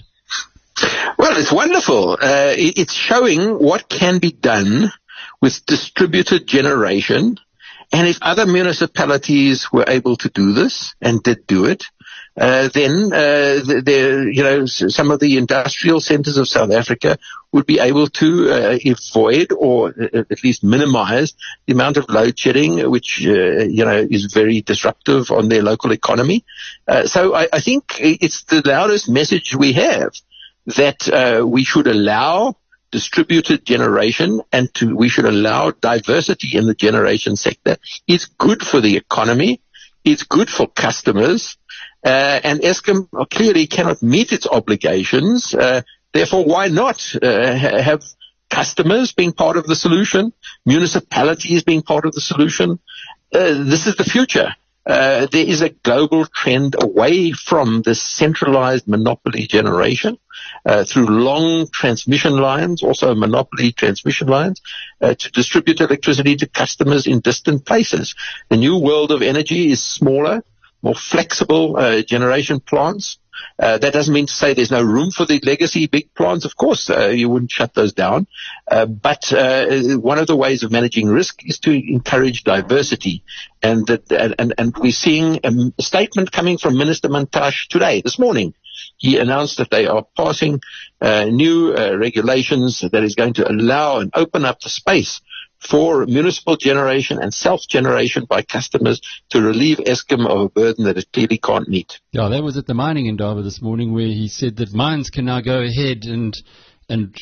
[1.18, 2.14] Well, it's wonderful.
[2.14, 4.90] Uh, it, it's showing what can be done
[5.40, 7.38] with distributed generation.
[7.92, 11.84] And if other municipalities were able to do this and did do it,
[12.36, 17.18] uh, then uh, the, you know some of the industrial centres of South Africa
[17.52, 21.34] would be able to uh, avoid or uh, at least minimise
[21.66, 25.92] the amount of load shedding, which uh, you know is very disruptive on their local
[25.92, 26.44] economy.
[26.88, 30.12] Uh, so I, I, think it's the loudest message we have
[30.66, 32.56] that we should allow
[32.92, 37.76] distributed generation and to, we should allow diversity in the generation sector.
[38.06, 39.60] It's good for the economy.
[40.04, 41.56] It's good for customers.
[42.04, 45.54] Uh, and Eskom clearly cannot meet its obligations.
[45.54, 45.82] Uh,
[46.12, 48.02] therefore, why not uh, have
[48.50, 50.32] customers being part of the solution,
[50.66, 52.80] municipalities being part of the solution?
[53.32, 54.54] Uh, this is the future.
[54.84, 60.18] Uh, there is a global trend away from the centralized monopoly generation
[60.66, 64.60] uh, through long transmission lines, also monopoly transmission lines,
[65.00, 68.16] to distribute electricity to customers in distant places.
[68.48, 70.42] The new world of energy is smaller,
[70.82, 73.18] more flexible uh, generation plants.
[73.58, 76.44] Uh, that doesn't mean to say there's no room for the legacy big plants.
[76.44, 78.26] Of course, uh, you wouldn't shut those down.
[78.70, 83.24] Uh, but uh, one of the ways of managing risk is to encourage diversity.
[83.62, 88.54] And, that, and, and we're seeing a statement coming from Minister Mantashe today, this morning.
[88.96, 90.60] He announced that they are passing
[91.00, 95.20] uh, new uh, regulations that is going to allow and open up the space
[95.68, 99.00] for municipal generation and self-generation by customers
[99.30, 102.00] to relieve Eskom of a burden that it clearly can't meet.
[102.10, 105.24] Yeah, that was at the mining Indaba this morning where he said that mines can
[105.24, 106.36] now go ahead and
[106.88, 107.16] and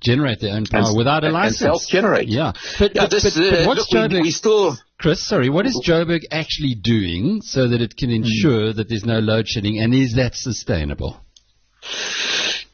[0.00, 1.60] generate their own power and, without a license.
[1.60, 2.28] self-generate.
[2.28, 2.52] Yeah.
[2.78, 4.76] But, yeah, but, this, but, but uh, what's look, Joburg, we, we still...
[4.98, 8.76] Chris, sorry, what is Joburg actually doing so that it can ensure mm.
[8.76, 11.20] that there's no load shedding and is that sustainable?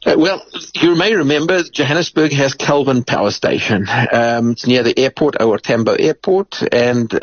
[0.07, 0.41] Uh, well,
[0.75, 3.87] you may remember Johannesburg has Kelvin Power Station.
[3.89, 7.19] Um, it's near the airport, OR Tambo Airport, and uh,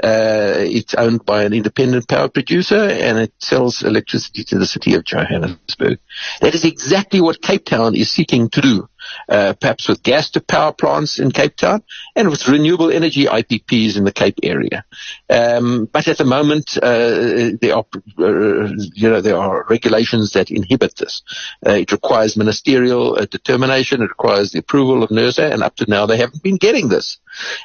[0.59, 5.05] it's owned by an independent power producer, and it sells electricity to the city of
[5.05, 5.99] Johannesburg.
[6.43, 8.89] That is exactly what Cape Town is seeking to do
[9.29, 11.83] uh, perhaps with gas to power plants in Cape Town
[12.17, 14.85] and with renewable energy IPPs in the Cape area.
[15.29, 17.87] Um, but at the moment, uh, there are,
[18.19, 21.23] uh, you know, there are regulations that inhibit this.
[21.67, 24.03] Uh, it requires ministerial uh, determination.
[24.03, 27.19] It requires the approval of NERSA, and up to now they haven't been getting this.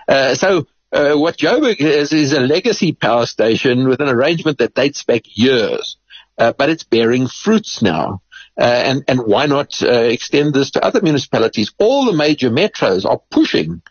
[0.07, 4.73] Uh, so uh, what Joburg is is a legacy power station with an arrangement that
[4.73, 5.97] dates back years,
[6.37, 8.21] uh, but it's bearing fruits now.
[8.59, 11.71] Uh, and, and why not uh, extend this to other municipalities?
[11.79, 13.81] All the major metros are pushing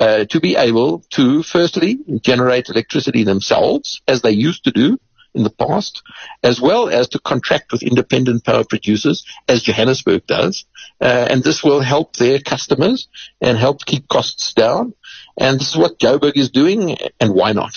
[0.00, 4.98] uh, to be able to, firstly, generate electricity themselves, as they used to do
[5.34, 6.02] in the past,
[6.42, 10.64] as well as to contract with independent power producers, as Johannesburg does.
[11.00, 13.08] Uh, and this will help their customers
[13.40, 14.94] and help keep costs down.
[15.36, 17.74] And this is what Joburg is doing, and why not?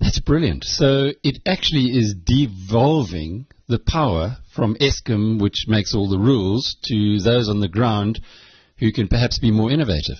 [0.00, 0.64] That's brilliant.
[0.64, 7.18] So it actually is devolving the power from Eskom, which makes all the rules, to
[7.20, 8.20] those on the ground
[8.78, 10.18] who can perhaps be more innovative.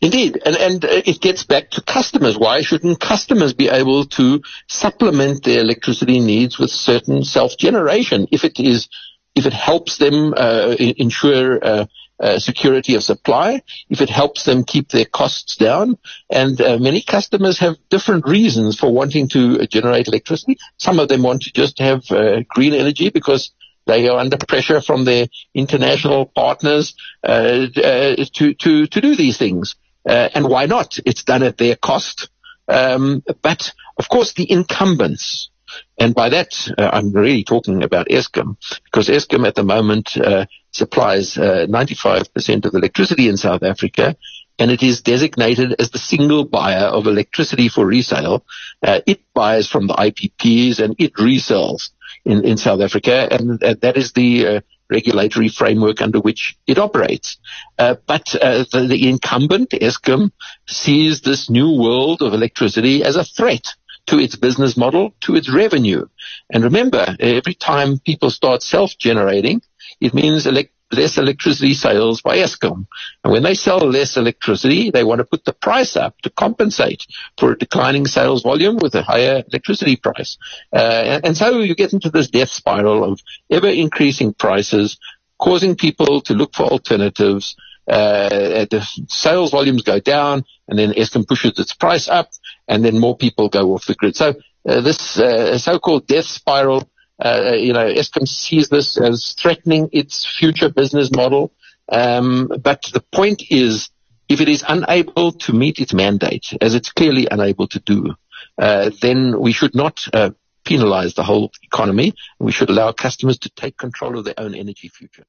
[0.00, 2.36] Indeed, and, and it gets back to customers.
[2.36, 8.58] Why shouldn't customers be able to supplement their electricity needs with certain self-generation if it
[8.58, 8.88] is,
[9.36, 11.86] if it helps them uh, ensure uh,
[12.22, 13.60] uh, security of supply,
[13.90, 15.98] if it helps them keep their costs down.
[16.30, 20.56] And uh, many customers have different reasons for wanting to generate electricity.
[20.76, 23.50] Some of them want to just have uh, green energy because
[23.86, 26.94] they are under pressure from their international partners
[27.26, 29.74] uh, uh, to, to, to do these things.
[30.06, 30.98] and why not?
[31.04, 32.28] It's done at their cost.
[32.68, 35.50] Um, but of course, the incumbents,
[35.98, 40.46] and by that, uh, I'm really talking about Eskom, because Eskom at the moment uh,
[40.70, 44.16] supplies uh, 95% of electricity in South Africa,
[44.58, 48.44] and it is designated as the single buyer of electricity for resale.
[48.82, 51.90] Uh, it buys from the IPPs and it resells
[52.24, 54.60] in, in South Africa, and that is the uh,
[54.92, 57.38] regulatory framework under which it operates.
[57.78, 60.30] Uh, but uh, the, the, incumbent, Eskom,
[60.66, 63.74] sees this new world of electricity as a threat
[64.06, 66.06] to its business model, to its revenue.
[66.52, 69.62] And remember, every time people start self-generating,
[70.00, 72.86] it means elect- less electricity sales by Eskom.
[73.24, 77.06] And when they sell less electricity, they want to put the price up to compensate
[77.38, 80.36] for a declining sales volume with a higher electricity price.
[80.72, 84.98] Uh, and, and so you get into this death spiral of ever increasing prices,
[85.38, 87.56] causing people to look for alternatives,
[87.88, 92.30] uh, the sales volumes go down, and then Eskom pushes its price up,
[92.68, 94.16] and then more people go off the grid.
[94.16, 94.34] So
[94.68, 96.88] uh, this uh, so-called death spiral,
[97.22, 101.52] uh, you know, Eskom sees this as threatening its future business model.
[101.88, 103.90] Um, but the point is,
[104.28, 108.14] if it is unable to meet its mandate, as it's clearly unable to do,
[108.58, 110.30] uh, then we should not uh,
[110.64, 112.14] penalize the whole economy.
[112.38, 115.24] We should allow customers to take control of their own energy future.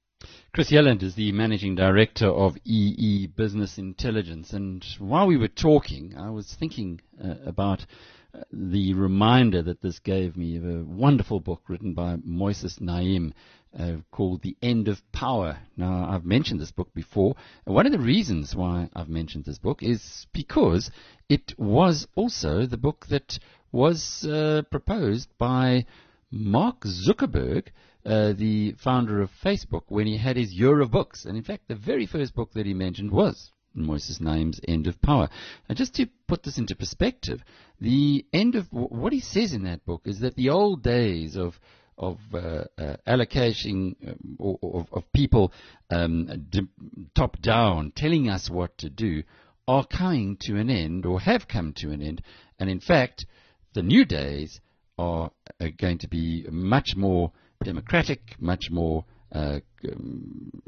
[0.54, 4.54] Chris Yelland is the managing director of EE Business Intelligence.
[4.54, 7.86] And while we were talking, I was thinking uh, about
[8.34, 13.34] uh, the reminder that this gave me of a wonderful book written by Moises Naim
[13.78, 15.58] uh, called The End of Power.
[15.76, 17.36] Now, I've mentioned this book before.
[17.66, 20.92] One of the reasons why I've mentioned this book is because
[21.30, 23.40] it was also the book that
[23.72, 25.86] was uh, proposed by
[26.30, 27.68] Mark Zuckerberg,
[28.06, 31.26] uh, the founder of Facebook, when he had his year of books.
[31.26, 35.02] And in fact, the very first book that he mentioned was Moises Naim's End of
[35.02, 35.30] Power.
[35.68, 37.44] And just to put this into perspective,
[37.80, 41.60] the end of what he says in that book is that the old days of
[41.96, 45.54] of uh, uh, allocation um, of, of, people
[45.92, 46.68] um, d-
[47.14, 49.22] top down telling us what to do
[49.68, 52.24] are coming to an end or have come to an end.
[52.60, 53.28] And in fact,
[53.74, 54.60] the new days
[54.98, 55.32] are,
[55.62, 57.32] are going to be much more
[57.64, 59.60] democratic, much more uh,
[59.92, 60.62] um,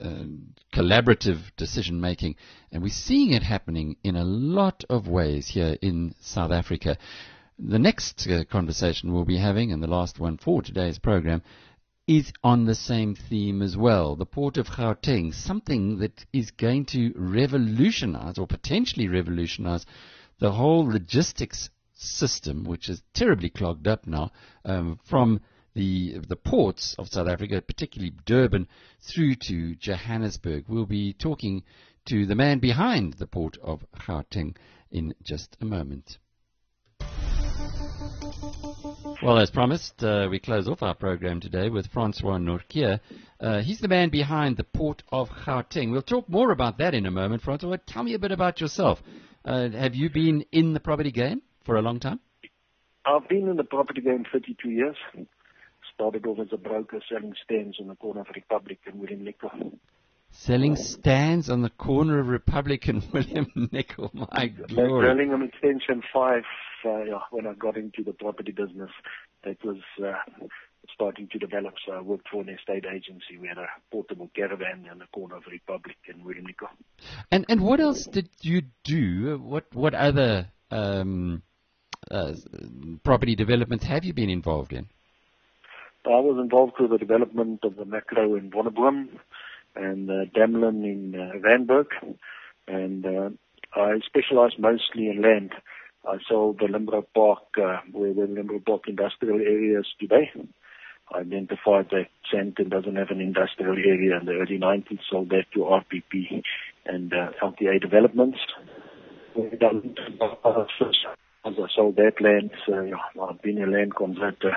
[0.00, 0.24] uh,
[0.76, 2.36] collaborative decision making,
[2.70, 6.98] and we're seeing it happening in a lot of ways here in South Africa.
[7.58, 11.42] The next uh, conversation we'll be having, and the last one for today's program,
[12.06, 14.16] is on the same theme as well.
[14.16, 19.86] The port of Gauteng, something that is going to revolutionize or potentially revolutionize
[20.40, 24.32] the whole logistics system, which is terribly clogged up now,
[24.64, 25.40] um, from
[25.74, 28.68] the the ports of South Africa, particularly Durban,
[29.00, 30.64] through to Johannesburg.
[30.68, 31.62] We'll be talking
[32.06, 34.56] to the man behind the port of Gauteng
[34.90, 36.18] in just a moment.
[39.22, 42.98] Well, as promised, uh, we close off our program today with Francois Nortje.
[43.38, 45.92] Uh, he's the man behind the port of Gauteng.
[45.92, 47.42] We'll talk more about that in a moment.
[47.42, 49.00] Francois, tell me a bit about yourself.
[49.44, 52.20] Uh, have you been in the property game for a long time?
[53.04, 54.96] I've been in the property game 32 years.
[55.94, 59.78] Started off as a broker selling stands on the corner of Republic and William Nicol.
[60.30, 64.10] Selling stands on the corner of Republic and William Nicol.
[64.14, 65.06] My glory.
[65.06, 66.42] Hurlingham Extension 5,
[66.84, 68.90] uh, yeah, when I got into the property business,
[69.44, 70.12] that was uh,
[70.94, 71.74] starting to develop.
[71.86, 73.36] So I worked for an estate agency.
[73.40, 76.68] We had a portable caravan on the corner of Republic and William Nicol.
[77.30, 79.38] And, and what else did you do?
[79.38, 81.42] What, what other um,
[82.10, 82.32] uh,
[83.04, 84.88] property developments have you been involved in?
[86.04, 89.08] I was involved with the development of the Makro in Wonderboom
[89.76, 91.86] and uh, Damelin in uh, Randburg.
[92.66, 93.30] And uh,
[93.74, 95.52] I specialized mostly in land.
[96.04, 100.32] I sold the Limbro Park, uh, where the Limbro Park industrial area is today.
[101.14, 105.44] I identified that Sandton doesn't have an industrial area in the early 90s, sold that
[105.54, 106.42] to RPP
[106.84, 108.38] and uh, LTA Developments.
[111.44, 114.56] I sold that land, so yeah, I've been a land converter.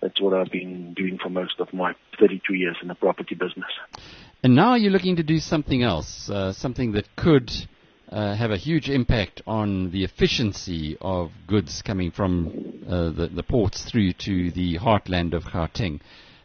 [0.00, 3.70] That's what I've been doing for most of my 32 years in the property business.
[4.42, 7.52] And now you're looking to do something else, uh, something that could
[8.10, 13.42] uh, have a huge impact on the efficiency of goods coming from uh, the, the,
[13.42, 16.00] ports through to the heartland of Gauteng.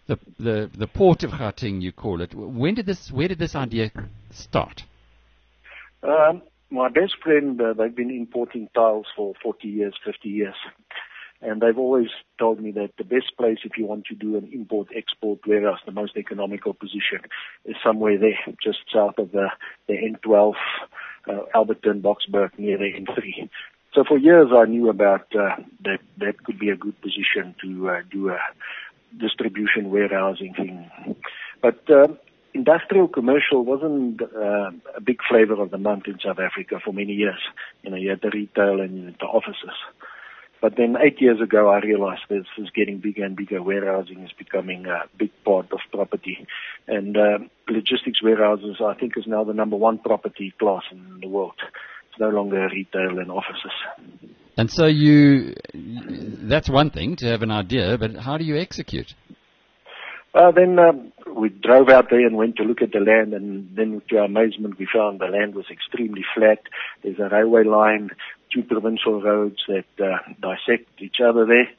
[0.08, 2.36] The, the, the port of Gauteng, you call it.
[2.36, 3.92] When did this, where did this idea
[4.32, 4.84] start?
[6.04, 10.56] Um, my best friend, uh, they've been importing tiles for 40 years, 50 years.
[11.42, 12.08] And they've always
[12.40, 15.92] told me that the best place if you want to do an import-export warehouse, the
[15.92, 17.20] most economical position,
[17.66, 19.50] is somewhere there, just south of the,
[19.88, 20.54] the N12,
[21.28, 23.50] uh, Alberton, Boksburg, near the N3.
[23.94, 27.90] So for years I knew about uh, that that could be a good position to
[27.90, 28.40] uh, do a
[29.18, 30.90] distribution warehousing thing.
[31.62, 32.18] But um,
[32.54, 37.14] industrial commercial wasn't uh, a big flavor of the month in South Africa for many
[37.14, 37.40] years.
[37.84, 39.78] You know, you had the retail and you had the offices.
[40.66, 43.62] But then eight years ago, I realized this is getting bigger and bigger.
[43.62, 46.48] Warehousing is becoming a big part of property.
[46.88, 47.38] And uh,
[47.70, 51.54] logistics warehouses, I think, is now the number one property class in the world.
[52.10, 53.74] It's no longer retail and offices.
[54.58, 59.14] And so you, that's one thing to have an idea, but how do you execute?
[60.34, 63.70] Uh, then um, we drove out there and went to look at the land, and
[63.74, 66.60] then to our amazement, we found the land was extremely flat.
[67.04, 68.10] There's a railway line,
[68.56, 71.70] two provincial roads that uh, dissect each other there,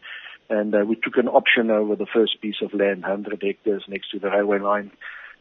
[0.51, 4.11] and uh, we took an option over the first piece of land, 100 hectares next
[4.11, 4.91] to the railway line.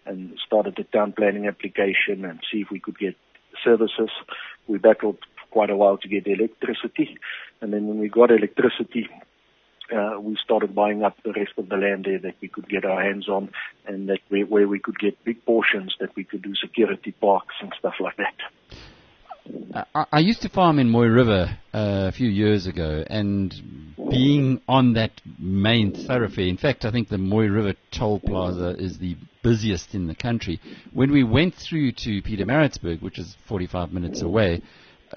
[0.06, 3.16] and started the town planning application and see if we could get
[3.64, 4.12] services.
[4.68, 5.18] We battled
[5.50, 7.18] quite a while to get electricity,
[7.62, 9.10] and then when we got electricity,
[9.96, 12.86] uh, we started buying up the rest of the land there that we could get
[12.86, 13.50] our hands on,
[13.86, 17.56] and that we, where we could get big portions that we could do security parks
[17.62, 18.36] and stuff like that.
[19.74, 23.54] I, I used to farm in Mooi River uh, a few years ago, and
[24.10, 28.98] being on that main thoroughfare, in fact, I think the Mooi River Toll Plaza is
[28.98, 30.60] the busiest in the country.
[30.94, 34.62] When we went through to Pietermaritzburg, which is 45 minutes away,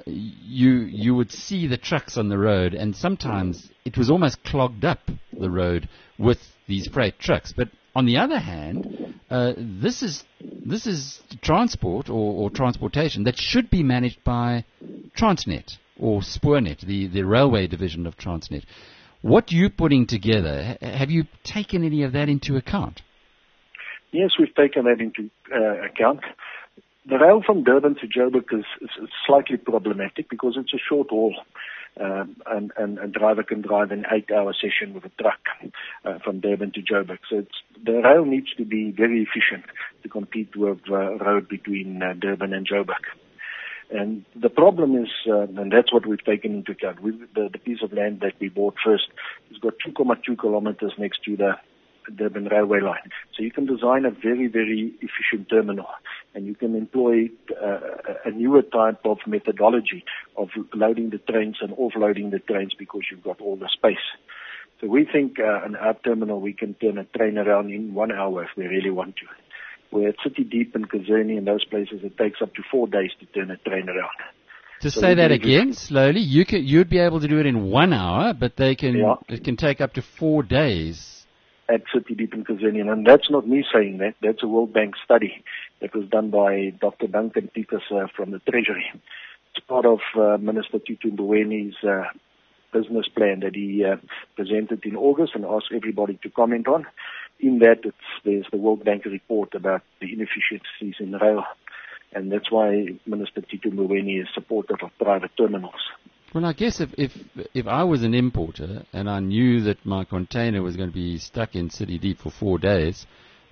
[0.07, 4.85] you you would see the trucks on the road, and sometimes it was almost clogged
[4.85, 5.89] up the road
[6.19, 7.53] with these freight trucks.
[7.57, 10.24] But on the other hand, uh, this is
[10.65, 14.65] this is transport or, or, transportation that should be managed by
[15.16, 18.65] Transnet or Spoornet, the, the railway division of Transnet.
[19.20, 23.02] What you putting together, have you taken any of that into account?
[24.12, 26.20] Yes, we've taken that into uh, account.
[27.06, 31.09] The rail from Durban to Joburg is, is, is slightly problematic because it's a short
[31.10, 31.35] haul.
[32.01, 35.40] Um, and, and a driver can drive an eight-hour session with a truck
[36.05, 37.19] uh, from Durban to Joburg.
[37.28, 37.44] So
[37.85, 39.65] the rail needs to be very efficient
[40.02, 43.02] to compete with uh, road between uh, Durban and Joburg.
[43.90, 47.02] And the problem is, uh, and that's what we've taken into account.
[47.02, 49.09] We, the, the piece of land that we bought first
[49.51, 51.52] has got 2.2 kilometers next to the
[52.16, 53.10] Durban railway line.
[53.36, 55.86] So you can design a very, very efficient terminal
[56.35, 57.30] and you can employ
[57.62, 57.80] uh,
[58.24, 60.05] a newer type of methodology
[60.36, 63.97] of loading the trains and offloading the trains because you've got all the space.
[64.80, 68.12] So we think uh, in our terminal we can turn a train around in one
[68.12, 69.26] hour if we really want to.
[69.90, 73.10] Where at City Deep and Kazerne and those places it takes up to four days
[73.20, 74.18] to turn a train around.
[74.82, 77.70] To so say that again slowly, you could, you'd be able to do it in
[77.70, 79.14] one hour, but they can yeah.
[79.28, 81.18] it can take up to four days
[81.69, 82.90] at City Deep in Kazerne.
[82.90, 84.15] And that's not me saying that.
[84.23, 85.45] That's a World Bank study
[85.81, 87.07] that was done by Dr.
[87.07, 88.86] Duncan Peters uh, from the Treasury.
[89.55, 92.05] It's part of uh, Minister Tito Mboweni's uh,
[92.73, 93.97] business plan that he uh,
[94.36, 96.86] presented in August and asked everybody to comment on.
[97.40, 97.82] In that,
[98.24, 101.45] there's the World Bank report about the inefficiencies in rail.
[102.12, 105.74] And that's why Minister Tito Mboweni is supportive of private terminals.
[106.35, 107.13] Well, I guess if, if
[107.55, 111.19] if I was an importer and I knew that my container was going to be
[111.19, 113.07] stuck in City Deep for four days,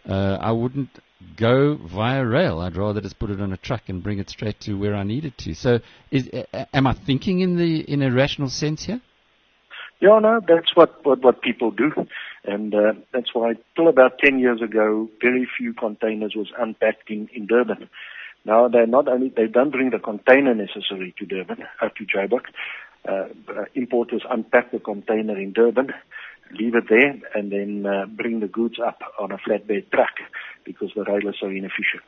[0.06, 0.90] uh, I wouldn't
[1.36, 2.60] go via rail.
[2.60, 5.04] I'd rather just put it on a truck and bring it straight to where I
[5.04, 5.54] need it to.
[5.54, 5.80] So,
[6.10, 6.28] is,
[6.74, 9.00] am I thinking in the in a rational sense here?
[10.00, 11.92] Yeah, no, that's what what, what people do,
[12.44, 17.30] and uh, that's why till about ten years ago, very few containers was unpacked in
[17.32, 17.88] in Durban.
[18.46, 22.44] Now they not only they don't bring the container necessary to Durban, uh, to Joburg.
[23.06, 25.92] Uh, uh, importers unpack the container in Durban,
[26.52, 30.14] leave it there, and then uh, bring the goods up on a flatbed truck
[30.64, 32.04] because the rail is so inefficient.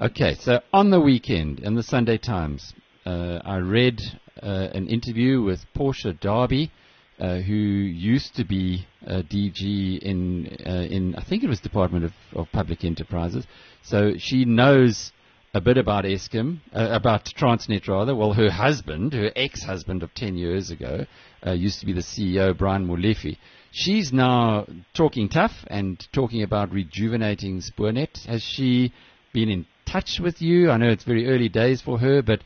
[0.00, 2.72] Okay, so on the weekend in the Sunday Times,
[3.04, 4.00] uh, I read
[4.40, 6.70] uh, an interview with Portia Derby,
[7.18, 12.12] uh, who used to be a DG in in I think it was Department of,
[12.32, 13.44] of Public Enterprises.
[13.82, 15.12] So she knows
[15.54, 18.14] a bit about Eskom, uh, about Transnet rather.
[18.14, 21.06] Well, her husband, her ex-husband of 10 years ago,
[21.46, 23.38] uh, used to be the CEO, Brian Molefe.
[23.70, 28.26] She's now talking tough and talking about rejuvenating Spoornet.
[28.26, 28.92] Has she
[29.32, 30.70] been in touch with you?
[30.70, 32.40] I know it's very early days for her, but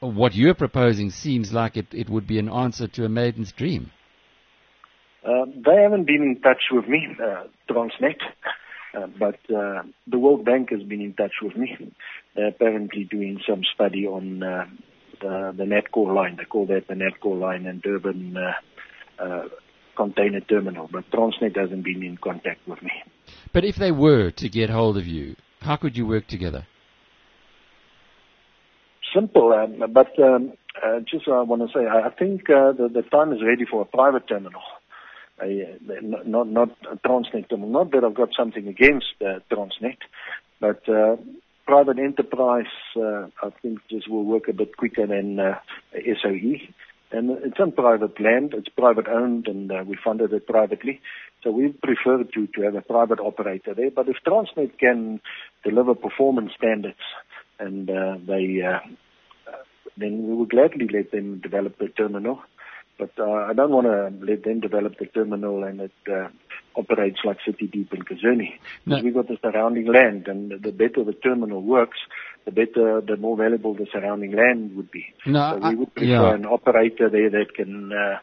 [0.00, 3.90] what you're proposing seems like it, it would be an answer to a maiden's dream.
[5.24, 8.18] Uh, they haven't been in touch with me, uh, Transnet.
[8.94, 11.92] Uh, but uh, the World Bank has been in touch with me.
[12.36, 14.66] They're apparently doing some study on uh,
[15.20, 16.36] the, the Natcor line.
[16.36, 19.48] They call that the Natcor line and Durban uh, uh,
[19.96, 20.88] container terminal.
[20.90, 22.92] But Transnet hasn't been in contact with me.
[23.52, 26.66] But if they were to get hold of you, how could you work together?
[29.14, 30.54] Simple, um, but um,
[30.84, 33.84] uh, just I want to say, I think the, the time is ready for a
[33.84, 34.62] private terminal.
[35.40, 35.46] Uh,
[36.24, 36.68] not not
[37.04, 37.46] Transnet.
[37.50, 39.98] Not that I've got something against uh, Transnet,
[40.60, 41.16] but uh,
[41.66, 45.54] private enterprise, uh, I think just will work a bit quicker than uh,
[45.92, 46.60] SOE.
[47.10, 51.00] And it's on private land, it's private owned, and uh, we funded it privately.
[51.42, 53.90] So we prefer to, to have a private operator there.
[53.90, 55.20] But if Transnet can
[55.62, 56.96] deliver performance standards,
[57.58, 58.80] and uh, they, uh,
[59.96, 62.40] then we would gladly let them develop the terminal.
[62.98, 66.28] But uh, I don't want to let them develop the terminal and it uh,
[66.76, 68.58] operates like City Deep in Kazerne.
[68.86, 69.00] No.
[69.02, 71.98] We've got the surrounding land, and the better the terminal works,
[72.44, 75.06] the better, the more valuable the surrounding land would be.
[75.26, 76.34] No, so we would prefer yeah.
[76.34, 78.18] an operator there that can uh,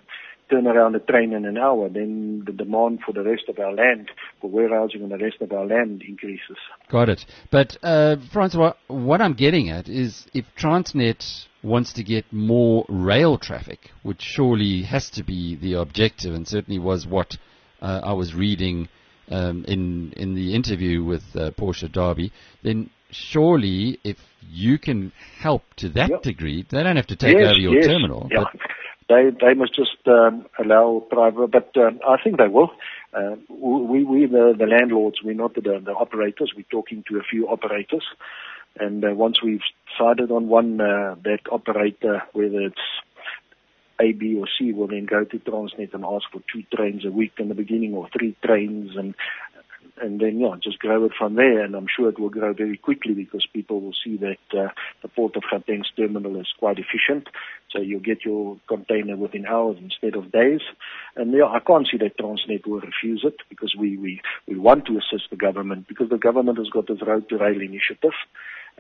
[0.50, 3.74] turn around a train in an hour, then the demand for the rest of our
[3.74, 6.58] land, for warehousing on the rest of our land increases.
[6.90, 7.26] Got it.
[7.50, 13.38] But, uh, Francois, what I'm getting at is if Transnet wants to get more rail
[13.38, 17.38] traffic, which surely has to be the objective and certainly was what
[17.82, 18.90] uh, I was reading
[19.30, 22.32] um, in in the interview with uh, Portia Derby,
[22.64, 24.18] then surely if
[24.50, 26.24] you can help to that Yep.
[26.24, 28.28] degree, they don't have to take yes, over your yes, terminal.
[28.32, 28.46] Yeah.
[29.10, 32.72] They they must just um, allow private, but um, I think they will.
[33.14, 36.54] Uh, we we the, the landlords, we're not the, the operators.
[36.56, 38.06] We're talking to a few operators,
[38.80, 39.62] and uh, once we've
[39.92, 42.76] decided on one, uh, that operator, whether it's
[44.00, 47.12] A, B, or C, will then go to Transnet and ask for two trains a
[47.12, 49.16] week in the beginning, or three trains, and
[50.02, 51.64] and then yeah, just grow it from there.
[51.64, 54.70] And I'm sure it will grow very quickly because people will see that uh,
[55.02, 57.28] the Port of Gauteng's terminal is quite efficient.
[57.70, 60.62] So you'll get your container within hours instead of days.
[61.16, 64.86] And yeah, I can't see that Transnet will refuse it because we we we want
[64.86, 68.14] to assist the government because the government has got this road to rail initiative.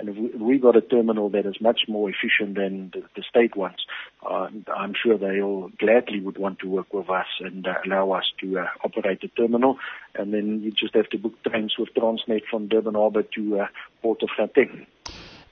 [0.02, 3.24] And if we, we got a terminal that is much more efficient than the, the
[3.30, 3.86] state ones,
[4.28, 8.12] uh, I'm sure they all gladly would want to work with us and uh, allow
[8.12, 9.78] us to uh, operate the terminal.
[10.16, 13.68] And then you just have to book trains with Transnet from Durban Harbour to uh,
[14.02, 14.88] Port of Gauteng.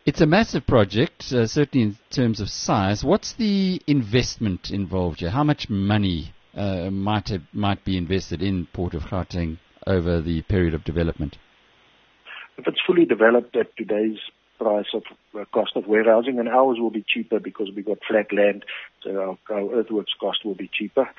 [0.03, 3.03] it's a massive project, uh, certainly in terms of size.
[3.03, 5.29] What's the investment involved here?
[5.29, 10.41] How much money uh, might have, might be invested in Port of Gauteng over the
[10.41, 11.37] period of development?
[12.57, 14.17] If it's fully developed at today's
[14.59, 15.03] price of
[15.39, 18.65] uh, cost of warehousing, and ours will be cheaper because we got flat land,
[19.03, 21.09] so our, our earthworks cost will be cheaper.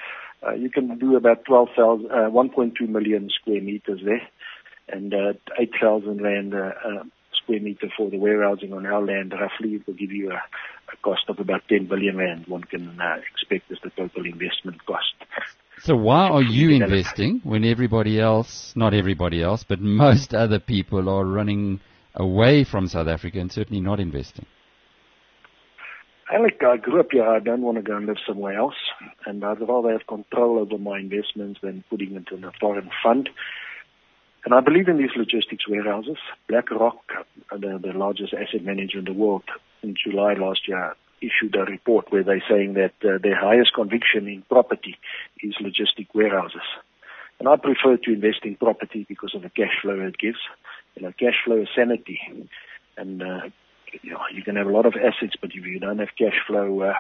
[0.46, 4.22] Uh, you can do about 12,000, uh, 1.2 million square meters there,
[4.88, 7.02] and uh, 8,000 rand uh, uh,
[7.42, 9.32] square meter for the warehousing on our land.
[9.32, 10.34] Roughly, it will give you a,
[10.92, 12.46] a cost of about 10 billion rand.
[12.46, 15.14] One can uh, expect as the total investment cost.
[15.82, 21.08] So why are you investing when everybody else, not everybody else, but most other people
[21.08, 21.80] are running
[22.14, 24.46] away from South Africa and certainly not investing?
[26.32, 27.28] Alec, I grew up here.
[27.28, 28.76] I don't want to go and live somewhere else,
[29.26, 33.28] and I'd rather have control over my investments than putting it in a foreign fund.
[34.44, 36.18] And I believe in these logistics warehouses.
[36.48, 37.00] BlackRock,
[37.50, 39.42] uh, the, the largest asset manager in the world,
[39.82, 44.26] in July last year issued a report where they're saying that uh, their highest conviction
[44.26, 44.96] in property
[45.42, 46.62] is logistic warehouses.
[47.38, 50.38] And I prefer to invest in property because of the cash flow it gives.
[51.00, 52.20] You know, cash flow is sanity.
[52.98, 53.48] And uh,
[54.02, 56.38] you, know, you can have a lot of assets, but if you don't have cash
[56.46, 56.92] flow, uh,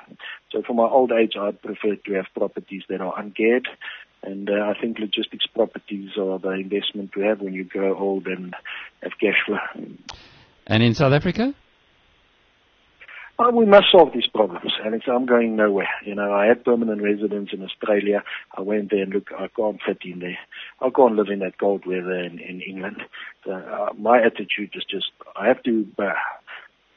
[0.50, 3.66] so for my old age, I'd prefer to have properties that are ungeared.
[4.22, 8.26] And uh, I think logistics properties are the investment to have when you grow old
[8.26, 8.54] and
[9.02, 9.58] have cash flow.
[10.66, 11.54] And in South Africa?
[13.48, 15.06] We must solve these problems, Alex.
[15.08, 15.88] I'm going nowhere.
[16.04, 18.22] You know, I had permanent residence in Australia.
[18.56, 20.38] I went there and look, I can't fit in there.
[20.80, 23.02] I can't live in that cold weather in, in England.
[23.46, 25.06] So, uh, my attitude is just,
[25.36, 26.12] I have to uh,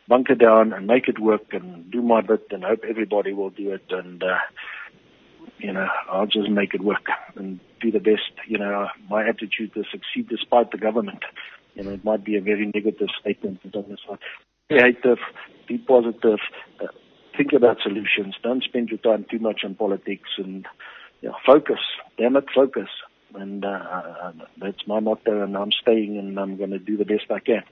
[0.09, 3.71] bunker down and make it work and do my bit and hope everybody will do
[3.71, 4.37] it and, uh,
[5.59, 8.33] you know, I'll just make it work and do the best.
[8.47, 11.23] You know, my attitude is succeed despite the government.
[11.75, 14.17] You know, it might be a very negative statement, but on this be
[14.77, 15.19] creative,
[15.67, 16.39] be positive,
[16.81, 16.87] uh,
[17.37, 18.35] think about solutions.
[18.43, 20.65] Don't spend your time too much on politics and
[21.23, 21.79] know, focus.
[22.17, 22.89] Damn it, focus.
[23.33, 24.31] And uh, uh,
[24.61, 27.63] that's my motto, and I'm staying, and I'm going to do the best I can.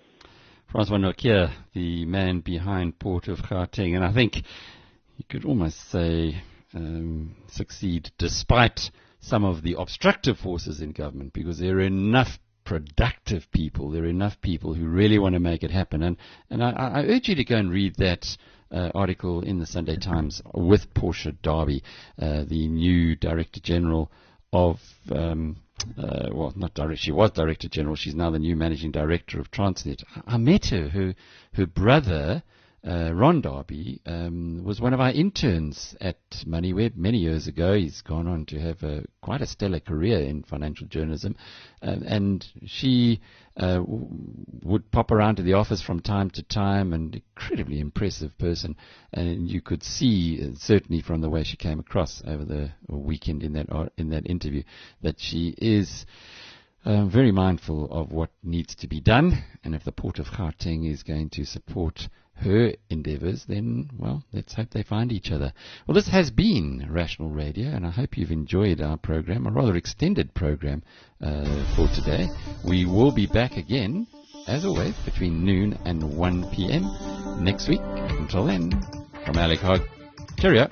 [0.71, 4.37] Francois Nortje, the man behind Port of Gauteng, and I think
[5.17, 6.41] you could almost say
[6.73, 12.39] um, succeed despite some of the obstructive forces in government, because there are enough
[12.71, 16.01] productive people, there are enough people who really want to make it happen.
[16.01, 16.15] And,
[16.49, 18.25] and I, I urge you to go and read that
[18.71, 21.83] uh, article in the Sunday Times with Portia Derby,
[22.17, 24.09] uh, the new Director General
[24.53, 24.79] of,
[25.11, 25.57] um,
[25.97, 29.51] uh, well, not director, she was Director General, she's now the new Managing Director of
[29.51, 30.05] Transnet.
[30.15, 31.13] I, I met her, her,
[31.55, 32.41] her brother,
[32.87, 36.17] uh, Ron Derby um, was one of our interns at
[36.47, 37.75] MoneyWeb many years ago.
[37.75, 41.35] He's gone on to have a, quite a stellar career in financial journalism,
[41.83, 43.21] um, and she
[43.55, 44.07] uh, w-
[44.63, 46.91] would pop around to the office from time to time.
[46.93, 48.75] An incredibly impressive person,
[49.13, 53.43] and you could see uh, certainly from the way she came across over the weekend
[53.43, 54.63] in that ar- in that interview
[55.03, 56.05] that she is.
[56.83, 60.91] Uh, very mindful of what needs to be done, and if the Port of Gauteng
[60.91, 62.09] is going to support
[62.41, 65.53] her endeavours, then, well, let's hope they find each other.
[65.87, 69.75] Well, this has been Rational Radio, and I hope you've enjoyed our program, a rather
[69.75, 70.83] extended program
[71.21, 72.27] uh, for today.
[72.67, 74.07] We will be back again,
[74.47, 77.43] as always, between noon and 1 p.m.
[77.43, 77.81] next week.
[77.81, 78.71] Until then,
[79.25, 79.81] from Alec Hogg,
[80.37, 80.69] cheerio.